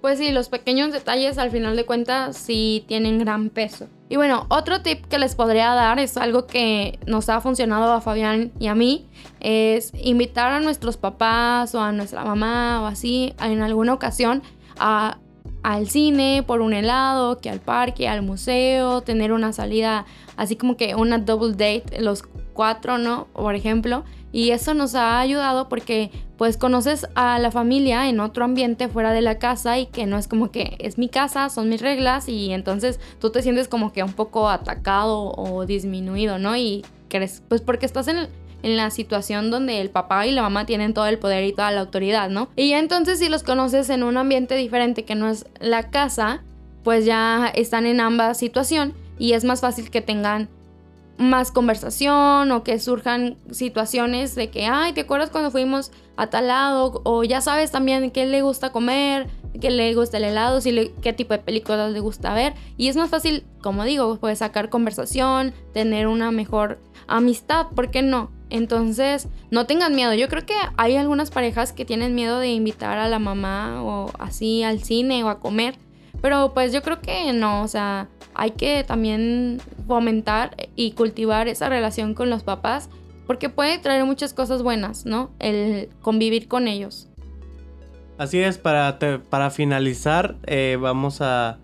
Pues 0.00 0.18
sí, 0.18 0.30
los 0.30 0.48
pequeños 0.48 0.92
detalles 0.92 1.36
al 1.36 1.50
final 1.50 1.76
de 1.76 1.84
cuentas 1.84 2.36
sí 2.36 2.84
tienen 2.88 3.18
gran 3.18 3.50
peso. 3.50 3.86
Y 4.08 4.16
bueno, 4.16 4.46
otro 4.48 4.80
tip 4.80 5.04
que 5.06 5.18
les 5.18 5.34
podría 5.34 5.74
dar 5.74 5.98
es 5.98 6.16
algo 6.16 6.46
que 6.46 6.98
nos 7.06 7.28
ha 7.28 7.40
funcionado 7.40 7.92
a 7.92 8.00
Fabián 8.00 8.50
y 8.58 8.68
a 8.68 8.74
mí, 8.74 9.06
es 9.40 9.92
invitar 9.94 10.52
a 10.52 10.60
nuestros 10.60 10.96
papás 10.96 11.74
o 11.74 11.82
a 11.82 11.92
nuestra 11.92 12.24
mamá 12.24 12.80
o 12.82 12.86
así 12.86 13.34
en 13.40 13.62
alguna 13.62 13.92
ocasión 13.92 14.42
a, 14.78 15.18
al 15.62 15.88
cine 15.88 16.42
por 16.46 16.62
un 16.62 16.72
helado, 16.72 17.38
que 17.38 17.50
al 17.50 17.60
parque, 17.60 18.08
al 18.08 18.22
museo, 18.22 19.02
tener 19.02 19.32
una 19.32 19.52
salida 19.52 20.06
así 20.36 20.56
como 20.56 20.76
que 20.78 20.94
una 20.94 21.18
double 21.18 21.52
date, 21.52 22.00
los 22.00 22.24
cuatro, 22.54 22.98
¿no? 22.98 23.26
Por 23.34 23.54
ejemplo. 23.54 24.04
Y 24.32 24.50
eso 24.50 24.74
nos 24.74 24.94
ha 24.94 25.18
ayudado 25.20 25.68
porque 25.68 26.10
pues 26.36 26.56
conoces 26.56 27.06
a 27.14 27.38
la 27.38 27.50
familia 27.50 28.08
en 28.08 28.20
otro 28.20 28.44
ambiente 28.44 28.88
fuera 28.88 29.12
de 29.12 29.20
la 29.20 29.38
casa 29.38 29.78
y 29.78 29.86
que 29.86 30.06
no 30.06 30.16
es 30.18 30.28
como 30.28 30.50
que 30.50 30.76
es 30.78 30.98
mi 30.98 31.08
casa, 31.08 31.48
son 31.48 31.68
mis 31.68 31.80
reglas 31.80 32.28
y 32.28 32.52
entonces 32.52 33.00
tú 33.20 33.30
te 33.30 33.42
sientes 33.42 33.68
como 33.68 33.92
que 33.92 34.02
un 34.02 34.12
poco 34.12 34.48
atacado 34.48 35.32
o 35.36 35.66
disminuido, 35.66 36.38
¿no? 36.38 36.56
Y 36.56 36.84
crees, 37.08 37.42
pues 37.48 37.60
porque 37.60 37.86
estás 37.86 38.08
en, 38.08 38.28
en 38.62 38.76
la 38.76 38.90
situación 38.90 39.50
donde 39.50 39.80
el 39.80 39.90
papá 39.90 40.26
y 40.26 40.32
la 40.32 40.42
mamá 40.42 40.64
tienen 40.64 40.94
todo 40.94 41.06
el 41.06 41.18
poder 41.18 41.44
y 41.44 41.52
toda 41.52 41.72
la 41.72 41.80
autoridad, 41.80 42.30
¿no? 42.30 42.48
Y 42.56 42.72
entonces 42.72 43.18
si 43.18 43.28
los 43.28 43.42
conoces 43.42 43.90
en 43.90 44.02
un 44.02 44.16
ambiente 44.16 44.54
diferente 44.54 45.04
que 45.04 45.16
no 45.16 45.28
es 45.28 45.46
la 45.58 45.90
casa, 45.90 46.42
pues 46.84 47.04
ya 47.04 47.50
están 47.54 47.84
en 47.86 48.00
ambas 48.00 48.38
situación 48.38 48.94
y 49.18 49.32
es 49.32 49.44
más 49.44 49.60
fácil 49.60 49.90
que 49.90 50.00
tengan 50.00 50.48
más 51.20 51.52
conversación 51.52 52.50
o 52.50 52.64
que 52.64 52.78
surjan 52.78 53.36
situaciones 53.50 54.34
de 54.34 54.50
que, 54.50 54.66
ay, 54.66 54.94
¿te 54.94 55.02
acuerdas 55.02 55.30
cuando 55.30 55.50
fuimos 55.50 55.92
a 56.16 56.28
tal 56.28 56.48
lado? 56.48 57.02
O 57.04 57.24
ya 57.24 57.42
sabes 57.42 57.70
también 57.70 58.10
qué 58.10 58.24
le 58.24 58.40
gusta 58.40 58.72
comer, 58.72 59.28
qué 59.60 59.70
le 59.70 59.94
gusta 59.94 60.16
el 60.16 60.24
helado, 60.24 60.60
si 60.62 60.92
qué 61.02 61.12
tipo 61.12 61.34
de 61.34 61.38
películas 61.38 61.92
le 61.92 62.00
gusta 62.00 62.32
ver. 62.32 62.54
Y 62.78 62.88
es 62.88 62.96
más 62.96 63.10
fácil, 63.10 63.44
como 63.62 63.84
digo, 63.84 64.16
pues 64.16 64.38
sacar 64.38 64.70
conversación, 64.70 65.52
tener 65.74 66.06
una 66.06 66.30
mejor 66.30 66.80
amistad, 67.06 67.66
¿por 67.68 67.90
qué 67.90 68.00
no? 68.00 68.30
Entonces, 68.48 69.28
no 69.50 69.66
tengan 69.66 69.94
miedo. 69.94 70.14
Yo 70.14 70.28
creo 70.28 70.46
que 70.46 70.54
hay 70.78 70.96
algunas 70.96 71.30
parejas 71.30 71.72
que 71.72 71.84
tienen 71.84 72.14
miedo 72.14 72.40
de 72.40 72.48
invitar 72.48 72.98
a 72.98 73.08
la 73.08 73.18
mamá 73.18 73.82
o 73.82 74.10
así 74.18 74.62
al 74.62 74.82
cine 74.82 75.22
o 75.22 75.28
a 75.28 75.38
comer. 75.38 75.76
Pero 76.22 76.52
pues 76.54 76.72
yo 76.72 76.82
creo 76.82 77.00
que 77.00 77.32
no, 77.32 77.62
o 77.62 77.68
sea, 77.68 78.08
hay 78.40 78.52
que 78.52 78.84
también 78.84 79.60
fomentar 79.86 80.56
y 80.74 80.92
cultivar 80.92 81.46
esa 81.46 81.68
relación 81.68 82.14
con 82.14 82.30
los 82.30 82.42
papás 82.42 82.88
porque 83.26 83.50
puede 83.50 83.78
traer 83.78 84.06
muchas 84.06 84.32
cosas 84.32 84.62
buenas, 84.62 85.04
¿no? 85.04 85.30
El 85.38 85.90
convivir 86.00 86.48
con 86.48 86.66
ellos. 86.66 87.06
Así 88.16 88.40
es, 88.40 88.56
para, 88.56 88.98
para 89.28 89.50
finalizar, 89.50 90.36
eh, 90.46 90.78
vamos 90.80 91.20
a 91.20 91.58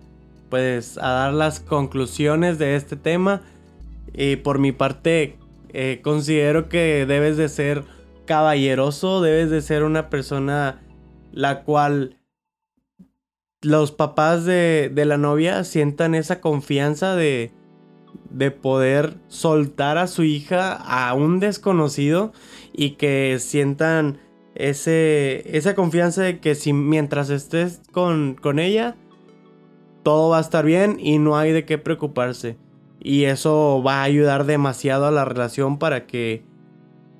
pues 0.51 0.99
a 0.99 1.09
dar 1.09 1.33
las 1.33 1.61
conclusiones 1.61 2.59
de 2.59 2.77
este 2.77 2.97
tema. 2.97 3.41
Y 4.13 4.37
por 4.37 4.59
mi 4.59 4.73
parte, 4.73 5.39
eh, 5.73 6.01
considero 6.05 6.69
que 6.69 7.07
debes 7.07 7.39
de 7.39 7.49
ser 7.49 7.85
caballeroso, 8.27 9.23
debes 9.23 9.49
de 9.49 9.63
ser 9.63 9.83
una 9.83 10.11
persona 10.11 10.83
la 11.33 11.63
cual 11.63 12.16
los 13.63 13.93
papás 13.93 14.45
de, 14.45 14.93
la 14.95 15.17
novia 15.17 15.65
sientan 15.65 16.15
esa 16.15 16.41
confianza 16.41 17.17
de, 17.17 17.53
de 18.31 18.51
poder 18.51 19.15
soltar 19.29 19.99
a 19.99 20.07
su 20.07 20.23
hija 20.25 20.75
a 20.75 21.15
un 21.15 21.41
desconocido 21.41 22.33
y 22.73 22.91
que 22.93 23.39
sientan 23.41 24.19
ese, 24.55 25.57
esa 25.57 25.75
confianza 25.75 26.23
de 26.23 26.41
que 26.41 26.55
si 26.55 26.73
mientras 26.73 27.31
estés 27.31 27.83
con, 27.93 28.37
con 28.41 28.59
ella, 28.59 28.97
todo 30.03 30.31
va 30.31 30.39
a 30.39 30.43
estar 30.43 30.65
bien 30.65 30.99
y 31.01 31.19
no 31.19 31.37
hay 31.37 31.53
de 31.53 31.65
qué 31.65 31.79
preocuparse. 31.79 32.57
Y 33.01 33.25
eso 33.25 33.83
va 33.87 34.01
a 34.01 34.05
ayudar 34.05 34.47
demasiado 34.47 35.07
a 35.07 35.11
la 35.11 35.25
relación 35.25 35.79
para 35.79 36.07
que, 36.07 36.45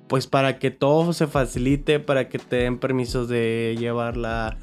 pues 0.07 0.27
para 0.27 0.59
que 0.59 0.71
todo 0.71 1.13
se 1.13 1.27
facilite, 1.27 1.99
para 1.99 2.29
que 2.29 2.39
te 2.39 2.57
den 2.57 2.79
permisos 2.79 3.29
de 3.29 3.75
llevarla 3.77 4.57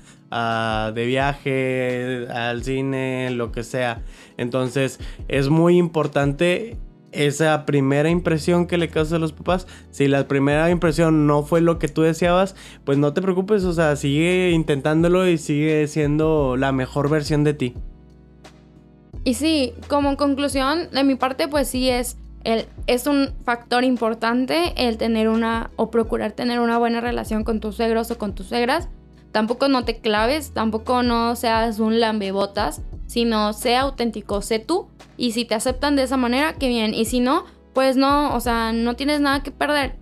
de 0.95 1.07
viaje, 1.07 2.27
al 2.31 2.65
cine, 2.65 3.31
lo 3.31 3.53
que 3.53 3.63
sea. 3.63 4.03
Entonces 4.37 4.99
es 5.29 5.49
muy 5.49 5.79
importante 5.79 6.77
esa 7.13 7.65
primera 7.65 8.11
impresión 8.11 8.67
que 8.67 8.77
le 8.77 8.89
causa 8.89 9.17
a 9.17 9.19
los 9.19 9.33
papás. 9.33 9.67
Si 9.91 10.09
la 10.09 10.27
primera 10.27 10.71
impresión 10.71 11.27
no 11.27 11.43
fue 11.43 11.61
lo 11.61 11.79
que 11.79 11.89
tú 11.89 12.03
deseabas, 12.03 12.57
pues 12.85 12.99
no 12.99 13.13
te 13.13 13.23
preocupes, 13.23 13.65
o 13.65 13.73
sea, 13.73 13.97
sigue 13.97 14.51
intentándolo 14.51 15.29
y 15.29 15.39
sigue 15.39 15.87
siendo 15.87 16.57
la 16.57 16.73
mejor 16.73 17.09
versión 17.09 17.45
de 17.45 17.55
ti. 17.55 17.75
Y 19.23 19.35
sí, 19.35 19.73
como 19.89 20.17
conclusión, 20.17 20.91
de 20.91 21.05
mi 21.05 21.15
parte, 21.15 21.49
pues 21.49 21.69
sí 21.69 21.89
es, 21.89 22.19
el, 22.43 22.67
es 22.87 23.07
un 23.07 23.31
factor 23.45 23.85
importante 23.85 24.75
el 24.77 24.99
tener 24.99 25.29
una 25.29 25.71
o 25.77 25.91
procurar 25.91 26.33
tener 26.33 26.61
una 26.61 26.77
buena 26.79 27.01
relación 27.01 27.45
con 27.45 27.61
tus 27.61 27.77
suegros 27.77 28.11
o 28.11 28.19
con 28.19 28.35
tus 28.35 28.49
suegras 28.49 28.89
tampoco 29.35 29.67
no 29.67 29.85
te 29.85 29.99
claves, 29.99 30.53
tampoco 30.53 31.03
no 31.03 31.35
seas 31.35 31.81
un 31.81 31.99
lambebotas, 31.99 32.83
sino 33.09 33.53
sea 33.53 33.81
auténtico, 33.81 34.41
sé 34.43 34.61
tú. 34.61 34.87
Y 35.17 35.33
si 35.33 35.45
te 35.45 35.57
aceptan 35.57 35.97
de 35.97 36.05
esa 36.05 36.17
manera, 36.17 36.53
qué 36.53 36.69
bien. 36.69 36.95
Y 36.95 37.07
si 37.07 37.19
no, 37.19 37.45
pues 37.73 37.97
no, 37.97 38.33
o 38.37 38.39
sea, 38.39 38.73
no 38.73 38.95
tienes 38.95 39.21
nada 39.21 39.43
que 39.43 39.51
perder. 39.51 39.97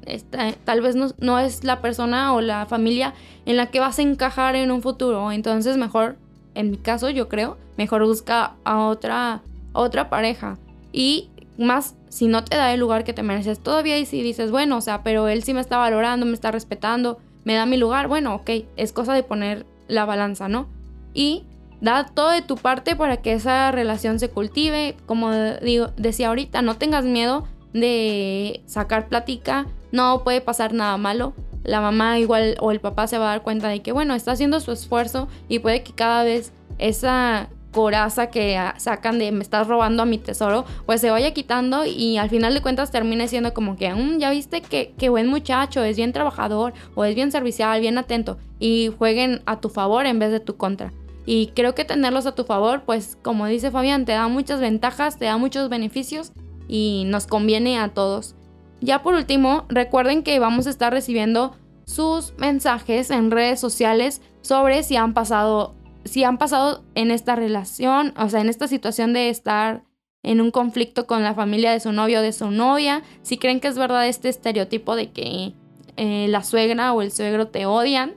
tal 0.64 0.82
vez 0.82 0.96
no, 0.96 1.38
es 1.38 1.64
la 1.64 1.80
persona 1.80 2.34
o 2.34 2.42
la 2.42 2.66
familia 2.66 3.14
en 3.46 3.56
la 3.56 3.70
que 3.70 3.80
vas 3.80 3.98
a 3.98 4.02
encajar 4.02 4.54
en 4.54 4.70
un 4.70 4.82
futuro. 4.82 5.32
Entonces 5.32 5.78
mejor, 5.78 6.18
en 6.54 6.70
mi 6.70 6.76
caso 6.76 7.08
yo 7.08 7.30
creo, 7.30 7.56
mejor 7.78 8.04
busca 8.04 8.56
a 8.64 8.86
otra, 8.86 9.40
otra 9.72 10.10
pareja. 10.10 10.58
Y 10.92 11.30
más 11.56 11.96
si 12.10 12.26
no 12.26 12.44
te 12.44 12.58
da 12.58 12.74
el 12.74 12.80
lugar 12.80 13.02
que 13.02 13.14
te 13.14 13.22
mereces 13.22 13.60
todavía 13.60 13.96
y 13.98 14.04
si 14.04 14.22
dices, 14.22 14.50
bueno, 14.50 14.76
o 14.76 14.82
sea, 14.82 15.02
pero 15.02 15.26
él 15.28 15.42
sí 15.42 15.54
me 15.54 15.62
está 15.62 15.78
valorando, 15.78 16.26
me 16.26 16.34
está 16.34 16.50
respetando 16.50 17.18
me 17.44 17.54
da 17.54 17.66
mi 17.66 17.76
lugar, 17.76 18.08
bueno, 18.08 18.34
ok, 18.34 18.50
es 18.76 18.92
cosa 18.92 19.14
de 19.14 19.22
poner 19.22 19.66
la 19.88 20.04
balanza, 20.04 20.48
¿no? 20.48 20.68
Y 21.14 21.44
da 21.80 22.06
todo 22.06 22.30
de 22.30 22.42
tu 22.42 22.56
parte 22.56 22.94
para 22.96 23.18
que 23.18 23.32
esa 23.32 23.70
relación 23.72 24.18
se 24.18 24.30
cultive. 24.30 24.96
Como 25.06 25.32
digo, 25.32 25.88
decía 25.96 26.28
ahorita, 26.28 26.62
no 26.62 26.76
tengas 26.76 27.04
miedo 27.04 27.46
de 27.72 28.62
sacar 28.66 29.08
plática, 29.08 29.66
no 29.90 30.22
puede 30.22 30.40
pasar 30.40 30.72
nada 30.72 30.96
malo. 30.96 31.34
La 31.64 31.80
mamá 31.80 32.18
igual 32.18 32.56
o 32.60 32.70
el 32.70 32.80
papá 32.80 33.06
se 33.06 33.18
va 33.18 33.26
a 33.26 33.30
dar 33.30 33.42
cuenta 33.42 33.68
de 33.68 33.82
que, 33.82 33.92
bueno, 33.92 34.14
está 34.14 34.32
haciendo 34.32 34.60
su 34.60 34.72
esfuerzo 34.72 35.28
y 35.48 35.58
puede 35.58 35.82
que 35.82 35.92
cada 35.92 36.24
vez 36.24 36.52
esa 36.78 37.48
coraza 37.72 38.28
que 38.28 38.58
sacan 38.76 39.18
de 39.18 39.32
me 39.32 39.42
estás 39.42 39.66
robando 39.66 40.02
a 40.02 40.06
mi 40.06 40.18
tesoro, 40.18 40.64
pues 40.86 41.00
se 41.00 41.10
vaya 41.10 41.32
quitando 41.32 41.84
y 41.84 42.18
al 42.18 42.30
final 42.30 42.54
de 42.54 42.62
cuentas 42.62 42.90
termine 42.90 43.26
siendo 43.28 43.52
como 43.54 43.76
que, 43.76 43.92
mm, 43.92 44.18
ya 44.18 44.30
viste 44.30 44.60
que, 44.60 44.94
que 44.96 45.08
buen 45.08 45.26
muchacho, 45.26 45.82
es 45.82 45.96
bien 45.96 46.12
trabajador 46.12 46.72
o 46.94 47.04
es 47.04 47.14
bien 47.14 47.32
servicial, 47.32 47.80
bien 47.80 47.98
atento 47.98 48.38
y 48.60 48.90
jueguen 48.96 49.42
a 49.46 49.60
tu 49.60 49.68
favor 49.68 50.06
en 50.06 50.18
vez 50.18 50.30
de 50.30 50.40
tu 50.40 50.56
contra. 50.56 50.92
Y 51.24 51.48
creo 51.48 51.74
que 51.74 51.84
tenerlos 51.84 52.26
a 52.26 52.34
tu 52.34 52.44
favor, 52.44 52.82
pues 52.84 53.16
como 53.22 53.46
dice 53.46 53.70
Fabián, 53.70 54.04
te 54.04 54.12
da 54.12 54.28
muchas 54.28 54.60
ventajas, 54.60 55.18
te 55.18 55.24
da 55.26 55.36
muchos 55.36 55.68
beneficios 55.68 56.32
y 56.68 57.04
nos 57.06 57.26
conviene 57.26 57.78
a 57.78 57.88
todos. 57.88 58.34
Ya 58.80 59.02
por 59.02 59.14
último, 59.14 59.64
recuerden 59.68 60.22
que 60.24 60.38
vamos 60.40 60.66
a 60.66 60.70
estar 60.70 60.92
recibiendo 60.92 61.54
sus 61.84 62.34
mensajes 62.38 63.10
en 63.10 63.30
redes 63.30 63.60
sociales 63.60 64.20
sobre 64.40 64.82
si 64.82 64.96
han 64.96 65.14
pasado 65.14 65.74
si 66.04 66.24
han 66.24 66.38
pasado 66.38 66.82
en 66.94 67.10
esta 67.10 67.36
relación, 67.36 68.14
o 68.16 68.28
sea, 68.28 68.40
en 68.40 68.48
esta 68.48 68.68
situación 68.68 69.12
de 69.12 69.28
estar 69.28 69.84
en 70.22 70.40
un 70.40 70.50
conflicto 70.50 71.06
con 71.06 71.22
la 71.22 71.34
familia 71.34 71.72
de 71.72 71.80
su 71.80 71.92
novio 71.92 72.20
o 72.20 72.22
de 72.22 72.32
su 72.32 72.50
novia, 72.50 73.02
si 73.22 73.38
creen 73.38 73.60
que 73.60 73.68
es 73.68 73.76
verdad 73.76 74.06
este 74.06 74.28
estereotipo 74.28 74.94
de 74.94 75.10
que 75.10 75.54
eh, 75.96 76.26
la 76.28 76.42
suegra 76.42 76.92
o 76.92 77.02
el 77.02 77.12
suegro 77.12 77.48
te 77.48 77.66
odian. 77.66 78.14